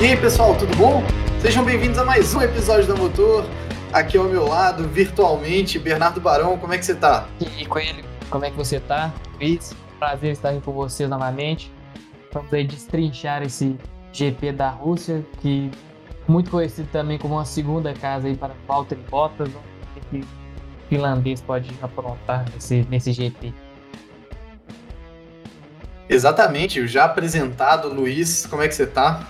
[0.00, 1.02] E aí, pessoal, tudo bom?
[1.42, 3.44] Sejam bem-vindos a mais um episódio da Motor.
[3.92, 7.28] Aqui ao meu lado, virtualmente, Bernardo Barão, como é que você tá?
[7.38, 9.12] E aí, Coelho, como é que você tá?
[9.34, 11.70] Luiz, prazer estar aqui com vocês novamente.
[12.32, 13.76] Vamos aí destrinchar esse
[14.10, 15.70] GP da Rússia, que
[16.26, 19.50] muito conhecido também como uma segunda casa aí para Valtteri Bottas.
[19.50, 23.52] Vamos ver que o finlandês pode aprontar nesse, nesse GP.
[26.08, 29.28] Exatamente, o já apresentado Luiz, como é que você tá?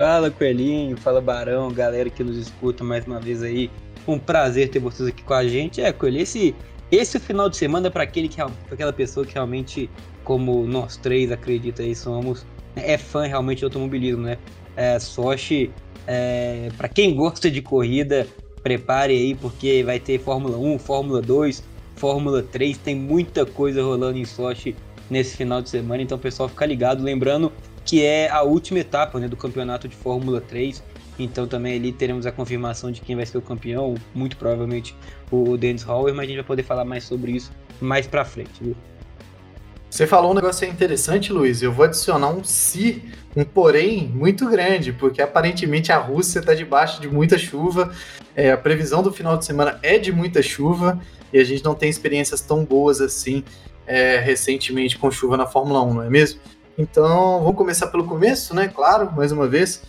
[0.00, 3.70] Fala Coelhinho, fala Barão, galera que nos escuta mais uma vez aí.
[4.08, 5.82] Um prazer ter vocês aqui com a gente.
[5.82, 6.54] É, Coelho, esse,
[6.90, 9.90] esse final de semana é para aquele que pra aquela pessoa que realmente,
[10.24, 14.38] como nós três acredita aí, somos, é fã realmente de automobilismo, né?
[14.74, 15.70] É, Sochi,
[16.06, 18.26] é, para quem gosta de corrida,
[18.62, 21.62] prepare aí porque vai ter Fórmula 1, Fórmula 2,
[21.96, 24.74] Fórmula 3, tem muita coisa rolando em Sochi
[25.10, 27.52] nesse final de semana, então pessoal fica ligado, lembrando
[27.90, 30.80] que é a última etapa né, do campeonato de Fórmula 3.
[31.18, 34.94] Então também ali teremos a confirmação de quem vai ser o campeão, muito provavelmente
[35.28, 38.62] o Dennis Hauer, mas a gente vai poder falar mais sobre isso mais pra frente,
[38.62, 38.76] viu?
[39.90, 41.62] Você falou um negócio interessante, Luiz.
[41.62, 43.02] Eu vou adicionar um se,
[43.36, 47.92] um porém muito grande, porque aparentemente a Rússia está debaixo de muita chuva.
[48.36, 51.00] É, a previsão do final de semana é de muita chuva
[51.32, 53.42] e a gente não tem experiências tão boas assim
[53.84, 56.40] é, recentemente com chuva na Fórmula 1, não é mesmo?
[56.80, 58.66] Então, vamos começar pelo começo, né?
[58.66, 59.82] Claro, mais uma vez.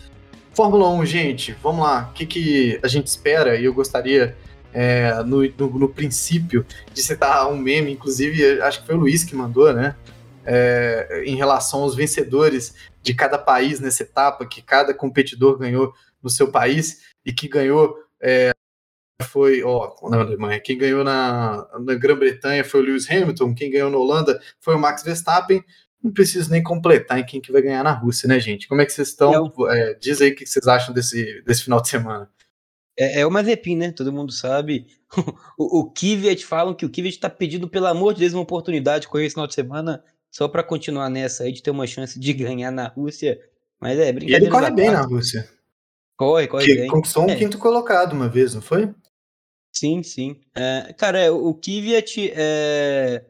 [0.52, 2.10] Fórmula 1, gente, vamos lá.
[2.10, 3.56] O que, que a gente espera?
[3.56, 4.36] E eu gostaria,
[4.74, 9.24] é, no, no, no, princípio, de citar um meme, inclusive, acho que foi o Luiz
[9.24, 9.96] que mandou, né?
[10.44, 16.28] É, em relação aos vencedores de cada país nessa etapa, que cada competidor ganhou no
[16.28, 17.96] seu país e que ganhou.
[18.20, 18.52] É,
[19.22, 23.90] foi, ó, na Alemanha, quem ganhou na, na Grã-Bretanha foi o Lewis Hamilton, quem ganhou
[23.90, 25.64] na Holanda foi o Max Verstappen,
[26.02, 28.66] não preciso nem completar em quem que vai ganhar na Rússia, né, gente?
[28.66, 29.52] Como é que vocês estão?
[29.70, 32.28] É, diz aí o que vocês acham desse, desse final de semana.
[32.98, 33.92] É, é o Mazepin, né?
[33.92, 34.86] Todo mundo sabe.
[35.56, 39.02] o, o Kvyat falam que o Kvyat está pedindo, pelo amor de Deus, uma oportunidade
[39.02, 42.18] de correr esse final de semana só para continuar nessa aí, de ter uma chance
[42.18, 43.38] de ganhar na Rússia.
[43.80, 44.44] Mas é brincadeira.
[44.44, 45.48] E ele corre bem na Rússia.
[46.16, 46.88] Corre, corre que bem.
[46.88, 47.36] Conquistou um é.
[47.36, 48.92] quinto colocado uma vez, não foi?
[49.72, 50.40] Sim, sim.
[50.54, 53.24] É, cara, é, o Kvyat é,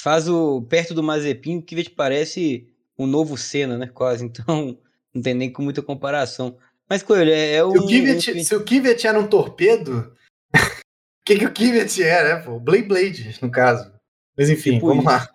[0.00, 2.68] faz o perto do Mazepin, que te parece
[2.98, 3.86] um novo Senna, né?
[3.86, 4.24] Quase.
[4.36, 4.78] Então,
[5.14, 6.58] não tem nem com muita comparação.
[6.88, 8.44] Mas, Coelho, é, é um, se o Kvyat, um...
[8.44, 10.14] Se o Kvyat era um torpedo,
[10.52, 10.52] o
[11.24, 12.36] que, que o Kvyat é, né?
[12.42, 12.60] Pô?
[12.60, 13.92] Blade Blade, no caso.
[14.36, 15.12] Mas enfim, tipo vamos isso.
[15.12, 15.28] lá.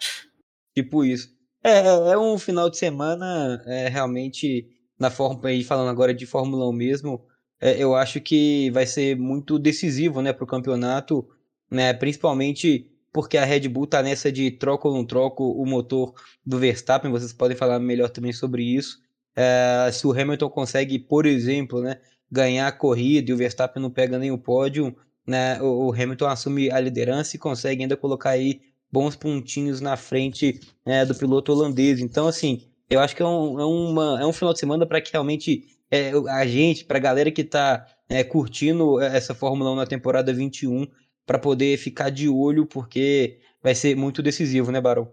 [0.76, 1.30] Tipo isso.
[1.64, 4.68] É, é, é um final de semana é, realmente
[5.02, 7.26] na forma aí falando agora de Fórmula 1 mesmo,
[7.60, 11.28] é, eu acho que vai ser muito decisivo, né, para o campeonato,
[11.72, 16.14] né, principalmente porque a Red Bull tá nessa de troca ou não troco o motor
[16.46, 19.00] do Verstappen, vocês podem falar melhor também sobre isso.
[19.36, 21.98] É, se o Hamilton consegue, por exemplo, né,
[22.32, 24.96] ganhar a corrida e o Verstappen não pega nem o pódio,
[25.26, 28.62] né, o, o Hamilton assume a liderança e consegue ainda colocar aí
[28.92, 32.00] bons pontinhos na frente né, do piloto holandês.
[32.00, 35.00] Então, assim, eu acho que é um, é uma, é um final de semana para
[35.00, 39.76] que realmente é, a gente, para a galera que está é, curtindo essa Fórmula 1
[39.76, 40.88] na temporada 21,
[41.32, 45.10] para poder ficar de olho, porque vai ser muito decisivo, né, Barão?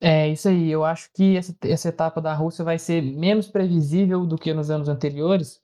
[0.00, 0.68] É isso aí.
[0.68, 4.72] Eu acho que essa, essa etapa da Rússia vai ser menos previsível do que nos
[4.72, 5.62] anos anteriores,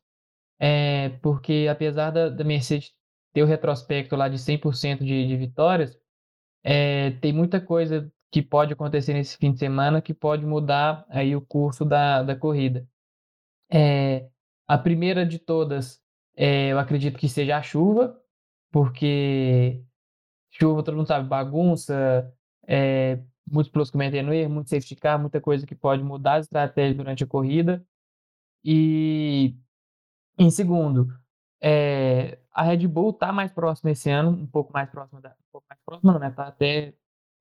[0.57, 2.95] é, porque apesar da, da Mercedes
[3.33, 5.99] ter o retrospecto lá de 100% de, de vitórias,
[6.63, 11.35] é, tem muita coisa que pode acontecer nesse fim de semana que pode mudar aí
[11.35, 12.87] o curso da, da corrida.
[13.69, 14.29] É,
[14.69, 16.01] a primeira de todas,
[16.37, 18.17] é, eu acredito que seja a chuva,
[18.75, 19.81] porque
[20.51, 22.29] chuva, todo mundo sabe, bagunça,
[22.67, 26.97] é, muitos pilotos cometendo erro, muito safety car, muita coisa que pode mudar a estratégia
[26.97, 27.87] durante a corrida.
[28.65, 29.57] E
[30.37, 31.07] em segundo,
[31.63, 35.53] é, a Red Bull está mais próxima esse ano, um pouco mais próxima, da, um
[35.53, 36.31] pouco mais próxima, não, né?
[36.31, 36.95] Está até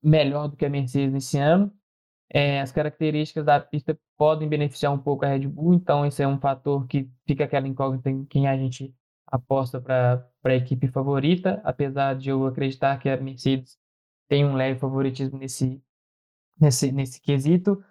[0.03, 1.73] melhor do que a Mercedes nesse ano.
[2.29, 6.27] É, as características da pista podem beneficiar um pouco a Red Bull, então esse é
[6.27, 8.93] um fator que fica aquela incógnita em quem a gente
[9.33, 13.77] aposta para a equipe favorita, apesar de eu acreditar que a Mercedes
[14.29, 15.83] tem um leve favoritismo nesse,
[16.59, 17.83] nesse, nesse quesito.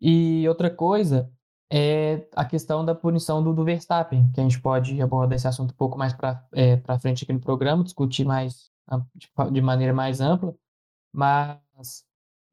[0.00, 1.30] E outra coisa
[1.70, 5.72] é a questão da punição do, do Verstappen, que a gente pode abordar esse assunto
[5.72, 8.70] um pouco mais para é, frente aqui no programa, discutir mais
[9.50, 10.54] de, maneira mais ampla,
[11.12, 12.04] mas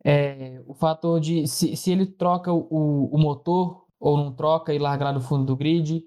[0.04, 4.80] é, o fator de se, se ele troca o, o motor ou não troca e
[4.80, 6.04] larga lá no fundo do grid,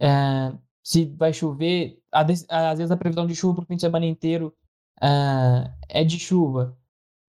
[0.00, 1.98] é, se vai chover.
[2.12, 2.26] Às
[2.78, 4.54] vezes a previsão de chuva para o fim de semana inteiro
[5.02, 6.76] uh, é de chuva.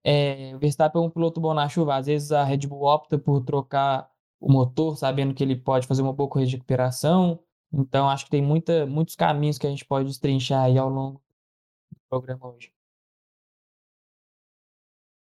[0.03, 1.95] É, o Verstappen é um piloto bom na chuva.
[1.95, 4.07] Às vezes a Red Bull opta por trocar
[4.39, 7.39] o motor, sabendo que ele pode fazer uma boa corrida de recuperação.
[7.73, 11.21] Então, acho que tem muita, muitos caminhos que a gente pode destrinchar aí ao longo
[11.91, 12.71] do programa hoje.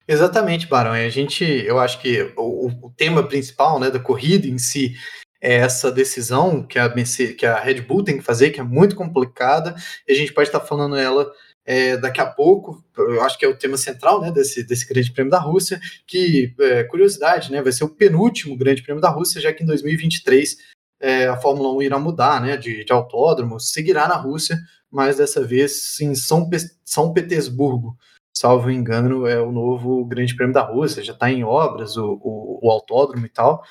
[0.07, 0.91] Exatamente, Barão.
[0.91, 4.95] A gente, eu acho que o, o, tema principal né, da corrida em si
[5.41, 6.89] essa decisão que a,
[7.37, 9.75] que a Red Bull tem que fazer, que é muito complicada,
[10.07, 11.31] e a gente pode estar falando ela
[11.65, 15.11] é, daqui a pouco, eu acho que é o tema central né, desse, desse Grande
[15.11, 19.41] Prêmio da Rússia, que, é, curiosidade, né, vai ser o penúltimo Grande Prêmio da Rússia,
[19.41, 20.57] já que em 2023
[20.99, 24.57] é, a Fórmula 1 irá mudar né, de, de autódromo, seguirá na Rússia,
[24.89, 27.97] mas dessa vez em São, Pe São Petersburgo,
[28.35, 32.59] salvo engano, é o novo Grande Prêmio da Rússia, já está em obras o, o,
[32.67, 33.61] o, autódromo e tal.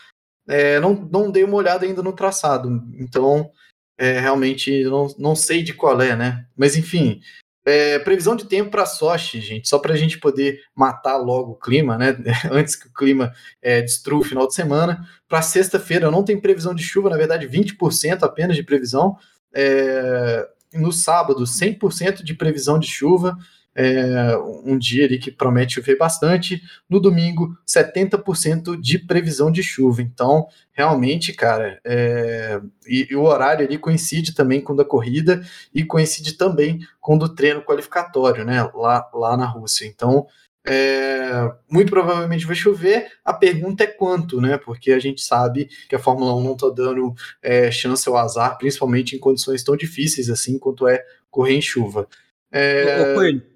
[0.49, 3.51] É, não, não dei uma olhada ainda no traçado, então
[3.99, 6.47] é, realmente não, não sei de qual é, né?
[6.57, 7.21] Mas enfim,
[7.67, 11.59] é, previsão de tempo para Sochi, gente, só para a gente poder matar logo o
[11.59, 12.17] clima, né?
[12.53, 15.05] Antes que o clima é, destrua o final de semana.
[15.29, 19.17] Para sexta-feira, não tem previsão de chuva, na verdade, 20% apenas de previsão.
[19.53, 23.37] É, no sábado, 100% de previsão de chuva
[23.77, 24.35] é,
[24.65, 26.63] um dia ali que promete chover bastante.
[26.89, 30.01] No domingo, 70% de previsão de chuva.
[30.01, 32.59] Então, realmente, cara, é,
[32.89, 35.43] e, e, o horário ali coincide também com o da corrida
[35.75, 38.63] e coincide também com o do treino qualificatório, né?
[38.75, 39.87] Lá, lá na Rússia.
[39.87, 40.27] Então,
[40.67, 43.13] é, muito provavelmente vai chover.
[43.23, 44.57] A pergunta é quanto, né?
[44.57, 48.57] Porque a gente sabe que a Fórmula 1 não está dando é, chance ao azar,
[48.57, 52.09] principalmente em condições tão difíceis assim quanto é correr em chuva.
[52.51, 53.15] É...
[53.15, 53.56] Coelho, Ô,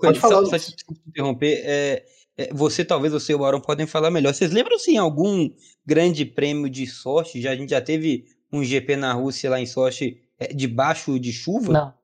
[0.00, 2.04] Pode falar, só, só te interromper, é,
[2.36, 4.34] é, você, talvez você e o Barão podem falar melhor.
[4.34, 5.50] Vocês lembram, se em algum
[5.86, 9.66] grande prêmio de sorte, já, a gente já teve um GP na Rússia lá em
[9.66, 11.72] Sochi é, debaixo de chuva?
[11.72, 11.94] Não.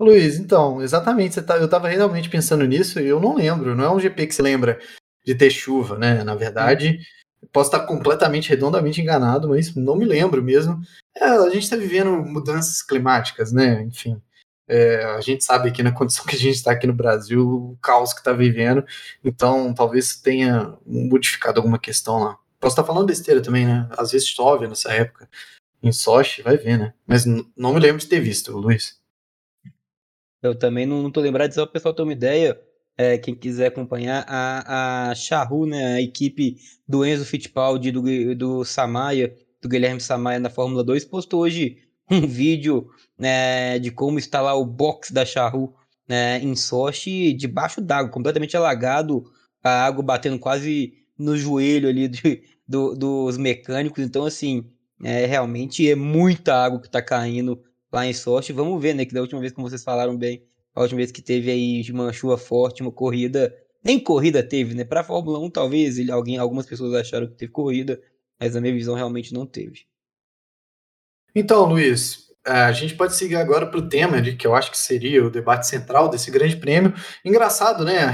[0.00, 3.90] Luiz, então, exatamente, tá, eu estava realmente pensando nisso e eu não lembro, não é
[3.90, 4.80] um GP que se lembra
[5.24, 6.24] de ter chuva, né?
[6.24, 6.98] Na verdade,
[7.42, 7.46] hum.
[7.52, 10.80] posso estar completamente, redondamente enganado, mas não me lembro mesmo.
[11.16, 13.82] É, a gente está vivendo mudanças climáticas, né?
[13.82, 14.20] Enfim,
[14.68, 17.78] é, a gente sabe aqui na condição que a gente está aqui no Brasil, o
[17.82, 18.84] caos que está vivendo,
[19.22, 22.38] então talvez tenha modificado alguma questão lá.
[22.60, 23.88] Posso estar tá falando besteira também, né?
[23.90, 25.28] Às vezes chove nessa época.
[25.82, 26.94] Em Sochi, vai ver, né?
[27.04, 29.00] Mas não me lembro de ter visto, Luiz.
[30.40, 32.60] Eu também não, não tô lembrado, só o pessoal ter uma ideia.
[32.96, 36.56] É, quem quiser acompanhar, a, a Charru, né, a equipe
[36.86, 41.78] do Enzo Fittipaldi, do, do Samaia, do Guilherme Samaia na Fórmula 2, postou hoje
[42.10, 42.90] um vídeo
[43.22, 45.72] né, de como está lá o box da Charru
[46.08, 49.30] né, em Sochi, debaixo d'água, completamente alagado,
[49.62, 54.02] a água batendo quase no joelho ali de, do, dos mecânicos.
[54.02, 54.68] Então, assim,
[55.04, 58.52] é, realmente é muita água que está caindo lá em Sochi.
[58.52, 59.04] Vamos ver, né?
[59.04, 60.42] Que da última vez, como vocês falaram bem,
[60.74, 63.54] a última vez que teve aí uma chuva forte, uma corrida.
[63.84, 64.82] Nem corrida teve, né?
[64.82, 68.02] Para Fórmula 1, talvez alguém, algumas pessoas acharam que teve corrida,
[68.40, 69.86] mas na minha visão realmente não teve.
[71.32, 74.78] Então, Luiz, a gente pode seguir agora para o tema de que eu acho que
[74.78, 76.94] seria o debate central desse grande prêmio.
[77.24, 78.12] Engraçado, né?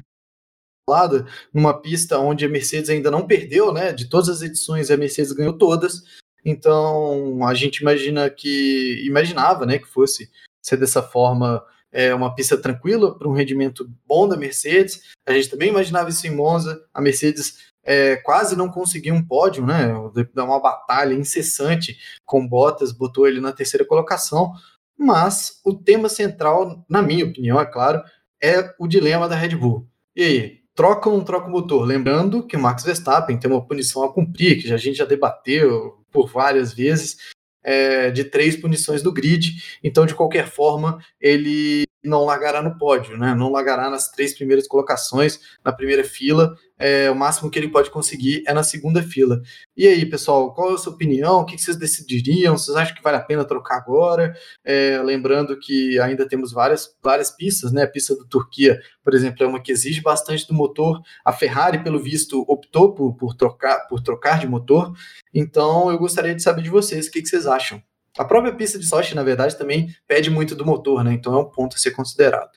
[1.53, 3.93] numa pista onde a Mercedes ainda não perdeu, né?
[3.93, 6.03] De todas as edições, a Mercedes ganhou todas.
[6.45, 10.31] Então a gente imagina que imaginava, né, que fosse
[10.63, 15.03] ser dessa forma é, uma pista tranquila para um rendimento bom da Mercedes.
[15.27, 16.83] A gente também imaginava isso em Monza.
[16.93, 19.89] A Mercedes é, quase não conseguiu um pódio, né?
[20.35, 24.53] Dá uma batalha incessante com Bottas, botou ele na terceira colocação.
[24.95, 28.03] Mas o tema central, na minha opinião, é claro,
[28.43, 29.89] é o dilema da Red Bull.
[30.15, 31.87] E aí, troca ou não troca o motor?
[31.87, 36.05] Lembrando que o Max Verstappen tem uma punição a cumprir, que a gente já debateu
[36.13, 37.17] por várias vezes,
[37.65, 39.63] é, de três punições do grid.
[39.83, 43.35] Então, de qualquer forma, ele não largará no pódio, né?
[43.35, 46.55] Não largará nas três primeiras colocações, na primeira fila.
[46.79, 49.41] É, o máximo que ele pode conseguir é na segunda fila.
[49.77, 51.41] E aí, pessoal, qual é a sua opinião?
[51.41, 52.57] O que vocês decidiriam?
[52.57, 54.33] Vocês acham que vale a pena trocar agora?
[54.65, 57.83] É, lembrando que ainda temos várias, várias pistas, né?
[57.83, 61.01] A pista do Turquia, por exemplo, é uma que exige bastante do motor.
[61.25, 64.93] A Ferrari, pelo visto, optou por, por, trocar, por trocar de motor.
[65.35, 67.83] Então, eu gostaria de saber de vocês o que, vocês acham.
[68.19, 71.13] A própria pista de Sochi, na verdade, também pede muito do motor, né?
[71.13, 72.51] Então é um ponto a ser considerado.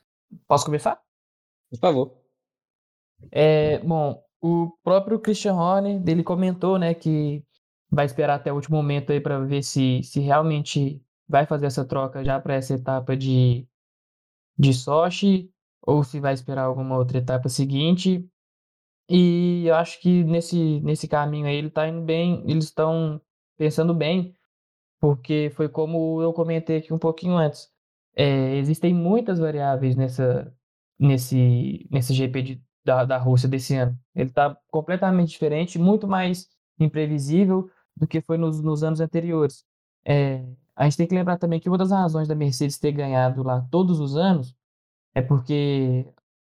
[0.47, 0.99] Posso começar?
[1.69, 2.17] Por favor.
[3.31, 7.43] É, bom, o próprio Christian Horner, ele comentou, né, que
[7.89, 11.85] vai esperar até o último momento aí para ver se, se realmente vai fazer essa
[11.85, 13.67] troca já para essa etapa de,
[14.57, 15.51] de Sochi
[15.81, 18.27] ou se vai esperar alguma outra etapa seguinte.
[19.09, 23.21] E eu acho que nesse, nesse caminho aí ele está indo bem, eles estão
[23.57, 24.33] pensando bem,
[25.01, 27.69] porque foi como eu comentei aqui um pouquinho antes.
[28.15, 30.53] É, existem muitas variáveis nessa,
[30.99, 33.97] nesse, nesse GP de, da, da Rússia desse ano.
[34.15, 36.47] Ele está completamente diferente, muito mais
[36.79, 37.67] imprevisível
[37.97, 39.65] do que foi nos, nos anos anteriores.
[40.05, 43.41] É, a gente tem que lembrar também que uma das razões da Mercedes ter ganhado
[43.41, 44.55] lá todos os anos
[45.15, 46.05] é porque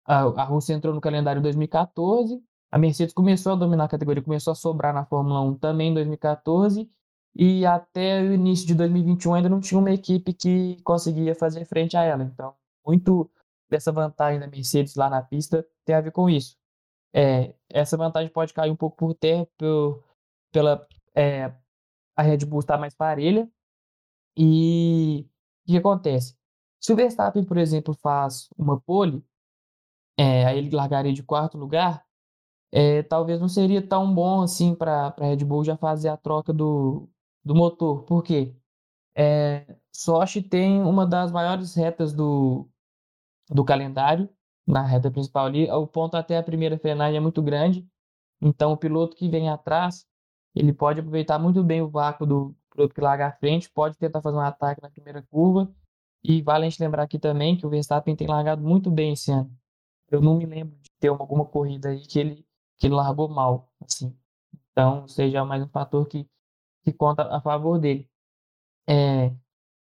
[0.05, 4.23] a, a Rússia entrou no calendário em 2014, a Mercedes começou a dominar a categoria,
[4.23, 6.89] começou a sobrar na Fórmula 1 também em 2014,
[7.35, 11.95] e até o início de 2021 ainda não tinha uma equipe que conseguia fazer frente
[11.95, 12.23] a ela.
[12.23, 13.29] Então, muito
[13.69, 16.57] dessa vantagem da Mercedes lá na pista tem a ver com isso.
[17.13, 20.03] É, essa vantagem pode cair um pouco por terra por,
[20.51, 21.53] pela é,
[22.15, 23.49] a Red Bull estar mais parelha.
[24.35, 25.27] E
[25.67, 26.37] o que acontece?
[26.79, 29.23] Se o Verstappen, por exemplo, faz uma pole,
[30.17, 32.05] é, aí ele largaria de quarto lugar,
[32.71, 36.53] é, talvez não seria tão bom assim para a Red Bull já fazer a troca
[36.53, 37.09] do,
[37.43, 38.03] do motor.
[38.03, 38.55] Por quê?
[39.15, 42.67] É, Sochi tem uma das maiores retas do,
[43.49, 44.29] do calendário,
[44.65, 45.69] na reta principal ali.
[45.71, 47.87] O ponto até a primeira frenagem é muito grande,
[48.41, 50.05] então o piloto que vem atrás,
[50.55, 54.21] ele pode aproveitar muito bem o vácuo do piloto que larga à frente, pode tentar
[54.21, 55.73] fazer um ataque na primeira curva.
[56.23, 59.31] E vale a gente lembrar aqui também que o Verstappen tem largado muito bem esse
[59.31, 59.51] ano.
[60.09, 62.45] Eu não me lembro de ter alguma corrida aí que ele,
[62.77, 64.15] que ele largou mal, assim.
[64.71, 66.29] Então, seja mais um fator que,
[66.83, 68.09] que conta a favor dele.
[68.87, 69.33] É,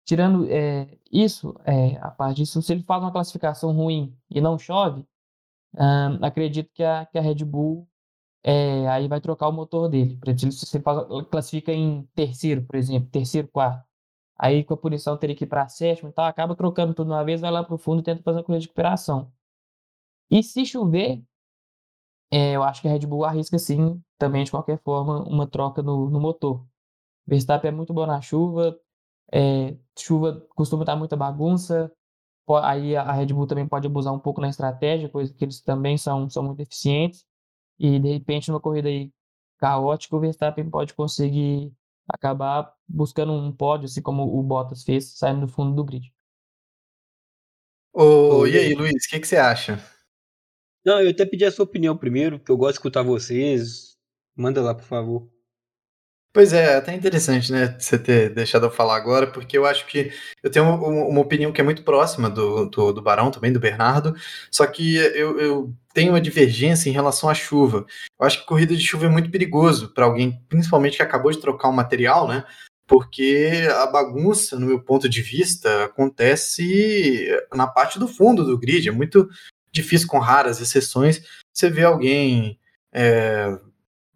[0.05, 4.59] tirando é, isso, é, a parte disso, se ele faz uma classificação ruim e não
[4.59, 5.07] chove,
[5.75, 7.89] hum, acredito que a, que a Red Bull
[8.45, 10.19] é, aí vai trocar o motor dele.
[10.53, 13.85] Se ele faz, classifica em terceiro, por exemplo, terceiro, quarto,
[14.39, 17.41] aí com a punição teria que ir para sétimo, então acaba trocando tudo uma vez,
[17.41, 19.33] vai lá para o fundo e tenta fazer uma corrida de recuperação.
[20.31, 21.23] E se chover,
[22.31, 25.83] é, eu acho que a Red Bull arrisca sim, também de qualquer forma, uma troca
[25.83, 26.65] no, no motor.
[27.27, 28.79] Verstappen é muito bom na chuva,
[29.33, 31.93] é, chuva costuma dar muita bagunça,
[32.63, 35.99] aí a Red Bull também pode abusar um pouco na estratégia, coisa que eles também
[35.99, 37.27] são, são muito eficientes,
[37.79, 39.13] e de repente numa corrida aí
[39.59, 41.73] caótica, o Verstappen pode conseguir
[42.09, 46.13] acabar buscando um pódio, assim como o Bottas fez, saindo do fundo do grid.
[47.93, 49.83] Ô, e aí, Luiz, o que, que você acha?
[50.85, 53.97] Não, eu até pedi a sua opinião primeiro, que eu gosto de escutar vocês.
[54.37, 55.36] Manda lá, por favor.
[56.37, 60.13] Pois é, até interessante, né, você ter deixado eu falar agora, porque eu acho que
[60.43, 64.15] eu tenho uma, opinião que é muito próxima do, do, do, Barão também, do Bernardo,
[64.51, 67.87] só que eu, eu tenho uma divergência em relação à chuva.
[68.21, 71.41] Eu acho que corrida de chuva é muito perigoso para alguém, principalmente que acabou de
[71.41, 72.45] trocar um material, né,
[72.87, 78.87] porque a bagunça, no meu ponto de vista, acontece na parte do fundo do grid,
[78.87, 79.27] é muito
[79.73, 82.61] difícil com raras exceções você ver alguém
[82.93, 83.59] é,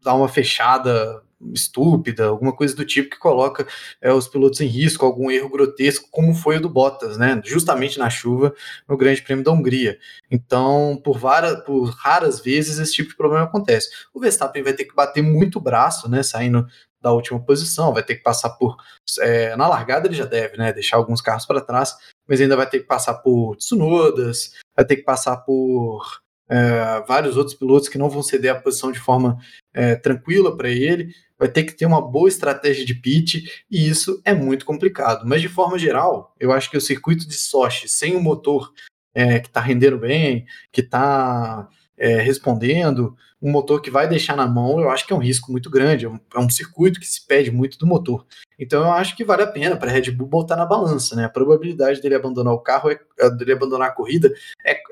[0.02, 1.22] dar uma fechada
[1.54, 3.66] estúpida, alguma coisa do tipo que coloca
[4.00, 7.40] é, os pilotos em risco, algum erro grotesco, como foi o do Bottas, né?
[7.44, 8.54] Justamente na chuva
[8.88, 9.98] no Grande Prêmio da Hungria.
[10.30, 13.88] Então, por, várias, por raras vezes esse tipo de problema acontece.
[14.12, 16.22] O Verstappen vai ter que bater muito braço, né?
[16.22, 16.66] Saindo
[17.00, 18.76] da última posição, vai ter que passar por.
[19.20, 20.72] É, na largada ele já deve, né?
[20.72, 21.96] Deixar alguns carros para trás,
[22.28, 26.20] mas ainda vai ter que passar por Tsunodas, vai ter que passar por
[26.50, 29.38] é, vários outros pilotos que não vão ceder a posição de forma
[29.72, 34.20] é, tranquila para ele vai ter que ter uma boa estratégia de pitch e isso
[34.24, 35.26] é muito complicado.
[35.26, 38.72] Mas de forma geral, eu acho que o circuito de Sochi sem o motor
[39.14, 44.46] é, que está rendendo bem, que está é, respondendo, um motor que vai deixar na
[44.46, 46.04] mão, eu acho que é um risco muito grande.
[46.04, 48.26] É um, é um circuito que se pede muito do motor.
[48.58, 51.24] Então eu acho que vale a pena para a Red Bull botar na balança, né?
[51.24, 52.98] A probabilidade dele abandonar o carro, é,
[53.30, 54.30] dele abandonar a corrida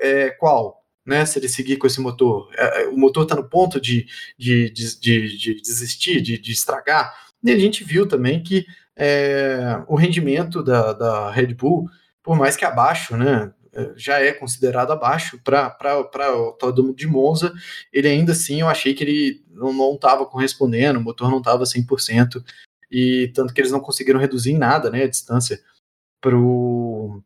[0.01, 0.78] é qual?
[1.09, 2.49] Né, se ele seguir com esse motor.
[2.55, 7.13] É, é, o motor está no ponto de, de, de, de, desistir, de, de estragar.
[7.43, 11.89] E a gente viu também que é, o rendimento da, da Red Bull,
[12.21, 15.75] por mais que abaixo, né, é, já é considerado abaixo para
[16.31, 17.53] o Autódromo de Monza,
[17.91, 22.43] ele ainda assim eu achei que ele não estava correspondendo, o motor não estava 100%,
[22.91, 25.59] e tanto que eles não conseguiram reduzir em nada né, a distância
[26.21, 27.23] para o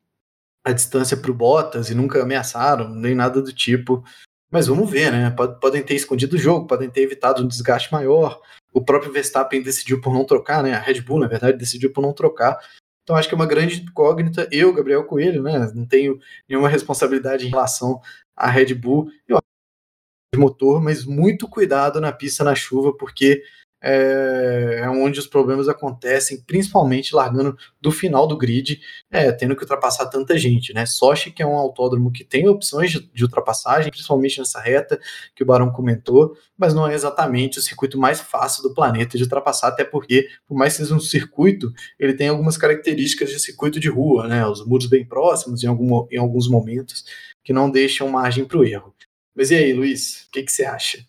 [0.64, 4.04] a distância para o Bottas e nunca ameaçaram, nem nada do tipo.
[4.50, 5.36] Mas vamos ver, né?
[5.60, 8.40] Podem ter escondido o jogo, podem ter evitado um desgaste maior.
[8.72, 10.74] O próprio Verstappen decidiu por não trocar, né?
[10.74, 12.60] A Red Bull, na verdade, decidiu por não trocar.
[13.04, 14.48] Então acho que é uma grande incógnita.
[14.52, 15.72] Eu, Gabriel Coelho, né?
[15.74, 18.00] Não tenho nenhuma responsabilidade em relação
[18.36, 19.10] à Red Bull.
[19.28, 23.44] Eu acho motor, mas muito cuidado na pista na chuva, porque
[23.84, 28.80] é, é, onde os problemas acontecem, principalmente largando do final do grid,
[29.12, 30.86] é, tendo que ultrapassar tanta gente, né?
[30.86, 34.98] Sochi, que é um autódromo que tem opções de, de, ultrapassagem, principalmente nessa reta
[35.36, 39.24] que o Barão comentou, mas não é exatamente o circuito mais fácil do planeta de
[39.24, 43.82] ultrapassar, até porque, por mais que seja um circuito, ele tem algumas características de circuito
[43.82, 44.48] de rua, né?
[44.48, 47.04] Os muros bem próximos em, algum, em alguns momentos,
[47.44, 48.96] que não deixam margem para o erro.
[49.36, 51.06] Mas e aí, Luiz, o que, que você acha?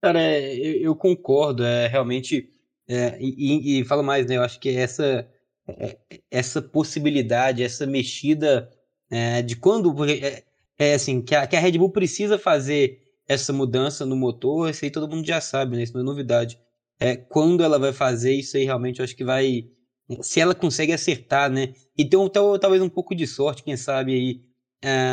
[0.00, 2.48] Cara, é, eu, eu concordo, é realmente,
[2.88, 4.36] é, e, e, falo mais, né?
[4.36, 5.28] Eu acho que essa,
[5.66, 5.98] é,
[6.30, 8.70] essa possibilidade, essa mexida
[9.10, 9.92] é, de quando.
[10.04, 10.44] É,
[10.78, 14.84] é assim, que a, que a Red Bull precisa fazer essa mudança no motor, isso
[14.84, 15.82] aí todo mundo já sabe, né?
[15.82, 16.58] Isso não é novidade.
[17.00, 19.68] É, quando ela vai fazer isso aí, realmente, eu acho que vai.
[20.22, 21.74] Se ela consegue acertar, né?
[21.96, 22.18] E tem
[22.60, 24.48] talvez um pouco de sorte, quem sabe aí.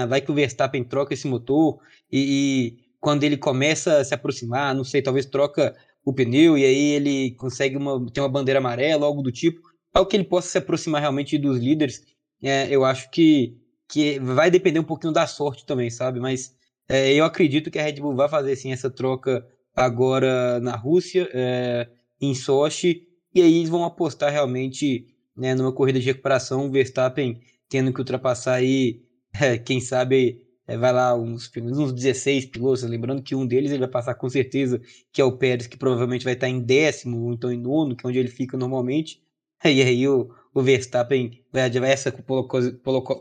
[0.08, 1.80] Vai que o Verstappen troca esse motor
[2.12, 6.92] e, quando ele começa a se aproximar, não sei, talvez troca o pneu e aí
[6.94, 9.62] ele consegue uma, ter uma bandeira amarela, algo do tipo,
[9.94, 12.02] algo que ele possa se aproximar realmente dos líderes.
[12.42, 16.20] É, eu acho que, que vai depender um pouquinho da sorte também, sabe?
[16.20, 16.56] Mas
[16.90, 19.46] é, eu acredito que a Red Bull vai fazer sim essa troca
[19.76, 21.88] agora na Rússia, é,
[22.20, 23.04] em Sochi,
[23.36, 25.06] e aí eles vão apostar realmente
[25.38, 29.04] né, numa corrida de recuperação, o Verstappen tendo que ultrapassar aí,
[29.40, 33.80] é, quem sabe, é, vai lá uns, uns 16 pilotos, lembrando que um deles ele
[33.80, 34.82] vai passar com certeza,
[35.12, 38.06] que é o Pérez, que provavelmente vai estar em décimo, ou então em nono, que
[38.06, 39.22] é onde ele fica normalmente,
[39.64, 42.12] e aí o, o Verstappen vai, essa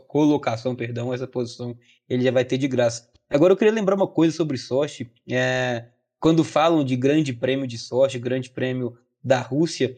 [0.07, 1.77] colocação, perdão, essa posição,
[2.09, 3.09] ele já vai ter de graça.
[3.29, 5.09] Agora eu queria lembrar uma coisa sobre Sochi.
[5.29, 5.85] É,
[6.19, 9.97] quando falam de grande prêmio de Sochi, grande prêmio da Rússia,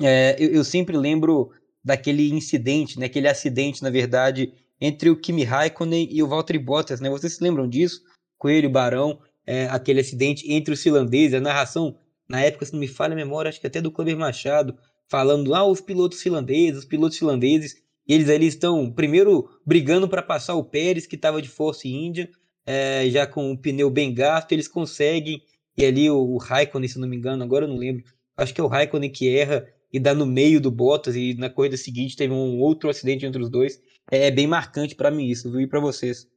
[0.00, 5.44] é, eu, eu, sempre lembro daquele incidente, né, aquele acidente, na verdade, entre o Kimi
[5.44, 7.00] Raikkonen e o Valtteri Bottas.
[7.00, 7.10] Né?
[7.10, 8.00] Vocês se lembram disso?
[8.38, 11.96] Coelho, Barão, é, aquele acidente entre os finlandeses, a narração,
[12.28, 14.76] na época, se não me falha a memória, acho que até do Kleber Machado,
[15.08, 17.74] falando, ah, os pilotos finlandeses, os pilotos finlandeses,
[18.06, 22.30] e eles ali estão primeiro brigando para passar o Pérez, que estava de Force India,
[22.64, 25.42] é, já com o pneu bem gasto, eles conseguem,
[25.76, 28.04] e ali o, o Raikkonen, se não me engano, agora eu não lembro,
[28.36, 31.50] acho que é o Raikkonen que erra e dá no meio do Bottas, e na
[31.50, 33.80] corrida seguinte teve um outro acidente entre os dois.
[34.10, 35.60] É, é bem marcante para mim isso, viu?
[35.60, 36.28] E para vocês.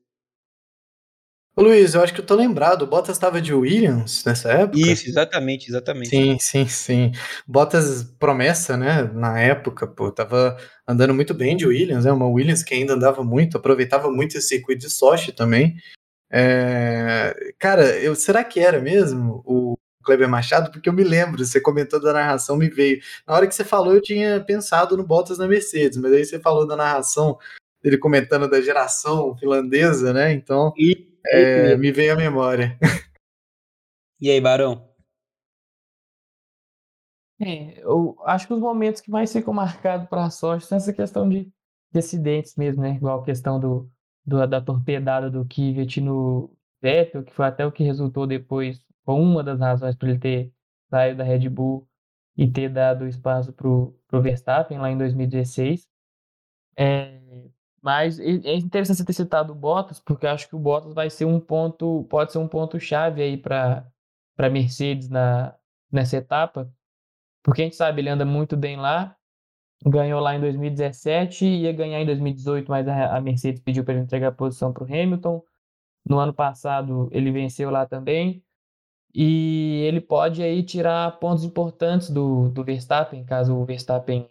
[1.56, 4.80] Ô Luiz, eu acho que eu tô lembrado, o Bottas estava de Williams nessa época?
[4.80, 6.10] Isso, exatamente, exatamente.
[6.10, 7.12] Sim, sim, sim.
[7.48, 10.58] Bottas promessa, né, na época, pô, tava
[10.88, 14.48] andando muito bem de Williams, né, uma Williams que ainda andava muito, aproveitava muito esse
[14.48, 15.76] circuito de Sochi também,
[16.36, 17.36] é...
[17.60, 20.72] Cara, eu, será que era mesmo o Kleber Machado?
[20.72, 23.00] Porque eu me lembro, você comentou da narração, me veio.
[23.28, 26.40] Na hora que você falou, eu tinha pensado no Bottas na Mercedes, mas aí você
[26.40, 27.38] falou da narração,
[27.84, 30.32] ele comentando da geração finlandesa, né?
[30.32, 32.78] Então, e, é, me veio a memória.
[34.20, 34.90] E aí, Barão?
[37.42, 40.94] É, eu acho que os momentos que mais ficam marcados para a sorte são essa
[40.94, 41.52] questão de,
[41.92, 42.96] de acidentes mesmo, né?
[42.96, 43.92] Igual a questão do,
[44.26, 49.16] do, da torpedada do Kvyat no Vettel, que foi até o que resultou depois, foi
[49.16, 50.54] uma das razões para ele ter
[50.90, 51.88] saído da Red Bull
[52.38, 55.88] e ter dado espaço para o Verstappen lá em 2016.
[56.78, 57.20] É,
[57.84, 61.26] mas é interessante ter citado o Bottas, porque eu acho que o Bottas vai ser
[61.26, 63.86] um ponto, pode ser um ponto chave aí para
[64.36, 65.56] para Mercedes na
[65.92, 66.72] nessa etapa,
[67.44, 69.16] porque a gente sabe ele anda muito bem lá,
[69.86, 74.30] ganhou lá em 2017, ia ganhar em 2018, mas a, Mercedes pediu para ele entregar
[74.30, 75.44] a posição para o Hamilton.
[76.06, 78.44] No ano passado ele venceu lá também.
[79.16, 84.30] E ele pode aí tirar pontos importantes do, do Verstappen, caso o Verstappen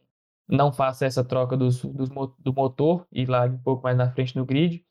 [0.52, 4.36] não faça essa troca dos, dos, do motor e lá um pouco mais na frente
[4.36, 4.84] no grid.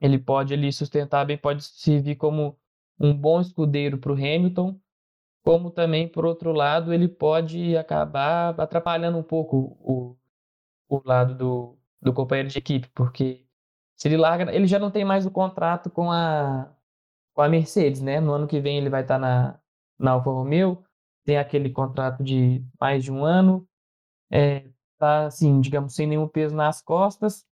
[0.00, 2.58] Ele pode ali sustentar bem, pode servir como
[3.00, 4.78] um bom escudeiro para o Hamilton
[5.48, 10.16] como também, por outro lado, ele pode acabar atrapalhando um pouco o,
[10.88, 13.46] o lado do, do companheiro de equipe, porque
[13.96, 16.70] se ele larga, ele já não tem mais o contrato com a,
[17.32, 18.20] com a Mercedes, né?
[18.20, 19.58] No ano que vem ele vai estar na,
[19.98, 20.84] na Alfa Romeo,
[21.24, 23.66] tem aquele contrato de mais de um ano,
[24.30, 27.46] é, tá assim, digamos, sem nenhum peso nas costas.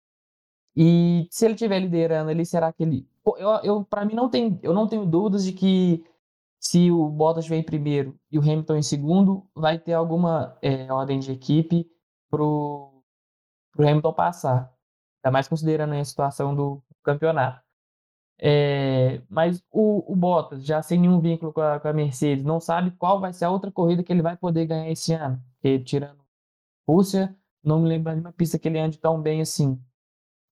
[0.77, 3.09] E se ele estiver liderando ali, será que ele.
[3.39, 6.05] Eu, eu para mim, não tem, eu não tenho dúvidas de que
[6.61, 11.19] se o Bottas vem primeiro e o Hamilton em segundo, vai ter alguma é, ordem
[11.19, 11.91] de equipe
[12.31, 13.03] pro,
[13.73, 14.73] pro Hamilton passar.
[15.23, 17.65] Ainda mais considerando a situação do campeonato.
[18.39, 22.61] É, mas o, o, Bottas, já sem nenhum vínculo com a, com a, Mercedes, não
[22.61, 25.43] sabe qual vai ser a outra corrida que ele vai poder ganhar esse ano.
[25.55, 26.26] Porque, tirando
[26.89, 29.81] Rússia, não me lembro de uma pista que ele ande tão bem assim.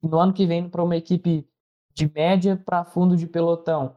[0.03, 1.49] No ano que vem, para uma equipe
[1.95, 3.97] de média para fundo de pelotão,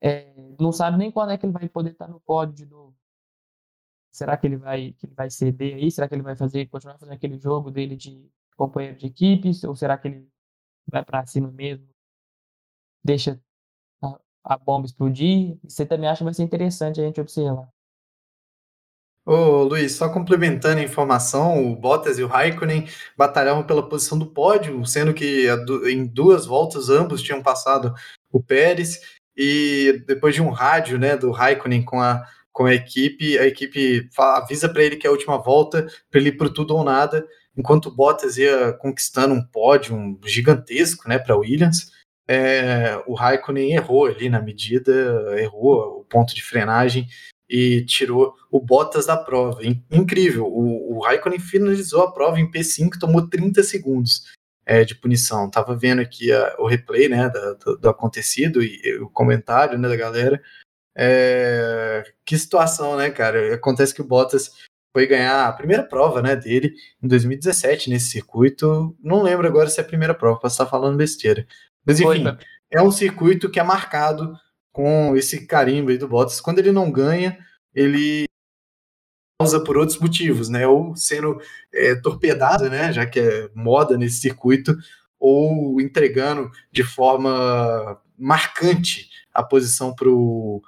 [0.00, 2.96] é, não sabe nem quando é que ele vai poder estar no pódio de novo.
[4.10, 5.90] Será que ele vai que ele vai ceder aí?
[5.90, 9.64] Será que ele vai fazer continuar fazendo aquele jogo dele de companheiro de equipes?
[9.64, 10.28] Ou será que ele
[10.86, 11.88] vai para cima mesmo?
[13.04, 13.40] Deixa
[14.02, 15.58] a, a bomba explodir?
[15.64, 17.68] Você também acha que vai ser interessante a gente observar.
[19.24, 24.26] Ô Luiz, só complementando a informação, o Bottas e o Raikkonen batalhavam pela posição do
[24.26, 25.46] pódio, sendo que
[25.88, 27.94] em duas voltas ambos tinham passado
[28.32, 29.00] o Pérez.
[29.36, 34.08] e depois de um rádio, né, do Raikkonen com a, com a equipe, a equipe
[34.18, 37.24] avisa para ele que é a última volta, para ele ir para tudo ou nada,
[37.56, 41.92] enquanto o Bottas ia conquistando um pódio gigantesco, né, para Williams,
[42.28, 44.92] é, o Raikkonen errou ali na medida,
[45.40, 47.06] errou o ponto de frenagem
[47.52, 49.60] e tirou o Bottas da prova.
[49.90, 54.32] Incrível, o, o Raikkonen finalizou a prova em P5, tomou 30 segundos
[54.64, 55.50] é, de punição.
[55.50, 57.30] Tava vendo aqui a, o replay, né,
[57.62, 60.42] do, do, acontecido e, e, o comentário, né, da galera.
[60.96, 63.54] É, que situação, né, cara?
[63.54, 64.50] Acontece que o Bottas
[64.96, 68.96] foi ganhar a primeira prova, né, dele em 2017 nesse circuito.
[68.98, 71.46] Não lembro agora se é a primeira prova, posso estar falando besteira.
[71.84, 72.24] Mas enfim,
[72.70, 74.34] é um circuito que é marcado
[74.72, 76.40] com esse carimbo aí do Bottas.
[76.40, 77.38] Quando ele não ganha,
[77.74, 78.24] ele
[79.38, 80.66] causa por outros motivos, né?
[80.66, 81.40] Ou sendo
[81.72, 82.92] é, torpedado, né?
[82.92, 84.76] Já que é moda nesse circuito,
[85.18, 90.62] ou entregando de forma marcante a posição para o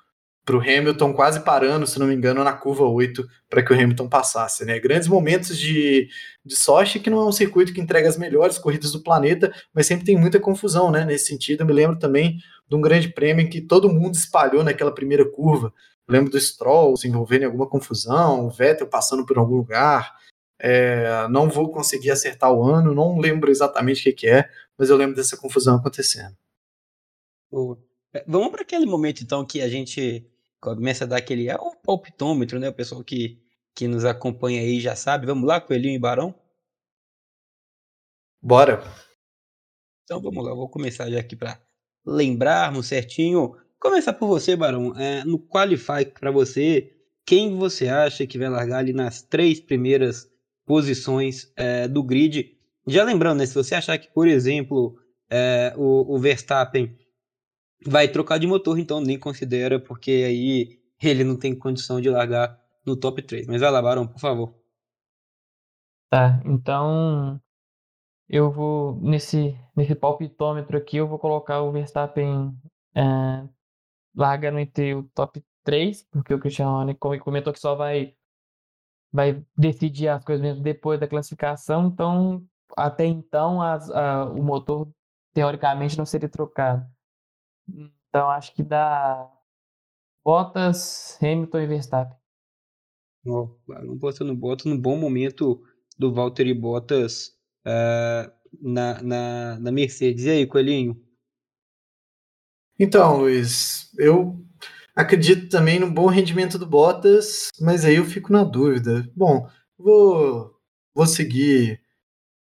[0.44, 3.74] para o Hamilton quase parando, se não me engano, na curva 8 para que o
[3.74, 4.64] Hamilton passasse.
[4.64, 4.78] Né?
[4.78, 6.08] Grandes momentos de,
[6.44, 9.86] de Sochi, que não é um circuito que entrega as melhores corridas do planeta, mas
[9.86, 11.04] sempre tem muita confusão né?
[11.04, 11.62] nesse sentido.
[11.62, 15.24] Eu me lembro também de um grande prêmio em que todo mundo espalhou naquela primeira
[15.24, 15.72] curva.
[16.06, 20.14] Eu lembro do Stroll se envolvendo em alguma confusão, o Vettel passando por algum lugar.
[20.60, 24.90] É, não vou conseguir acertar o ano, não lembro exatamente o que, que é, mas
[24.90, 26.36] eu lembro dessa confusão acontecendo.
[28.12, 30.26] É, vamos para aquele momento então que a gente
[30.64, 32.70] começa a dar aquele é o palpitômetro, né?
[32.70, 33.38] O pessoal que,
[33.74, 35.26] que nos acompanha aí já sabe.
[35.26, 36.34] Vamos lá, Coelhinho e Barão?
[38.42, 38.82] Bora.
[40.04, 41.60] Então vamos lá, vou começar já aqui para
[42.06, 43.56] lembrarmos certinho.
[43.78, 44.98] Começar por você, Barão.
[44.98, 46.92] É, no Qualify para você,
[47.26, 50.30] quem você acha que vai largar ali nas três primeiras
[50.66, 52.56] posições é, do grid?
[52.86, 54.98] Já lembrando, né, se você achar que, por exemplo,
[55.30, 56.96] é, o, o Verstappen
[57.86, 62.58] vai trocar de motor, então nem considera, porque aí ele não tem condição de largar
[62.84, 63.46] no top 3.
[63.46, 64.54] Mas vai lá, Barão, por favor.
[66.10, 67.40] Tá, então
[68.28, 72.56] eu vou, nesse, nesse palpitômetro aqui, eu vou colocar o Verstappen
[72.94, 73.48] é,
[74.14, 78.14] larga no entre o top 3, porque o Cristiano comentou que só vai,
[79.12, 82.44] vai decidir as coisas mesmo depois da classificação, então
[82.76, 84.88] até então as, a, o motor
[85.32, 86.86] teoricamente não seria trocado.
[87.68, 89.30] Então acho que dá
[90.24, 92.16] Bottas, Hamilton e Verstappen.
[93.26, 95.62] Oh, não botando Bottas no bom momento
[95.98, 97.28] do Valtteri Bottas
[97.66, 100.24] uh, na, na, na Mercedes.
[100.24, 101.00] E aí, Coelhinho?
[102.78, 104.44] Então, Luiz, eu
[104.94, 109.08] acredito também no bom rendimento do Bottas, mas aí eu fico na dúvida.
[109.16, 109.48] Bom,
[109.78, 110.54] vou,
[110.94, 111.80] vou seguir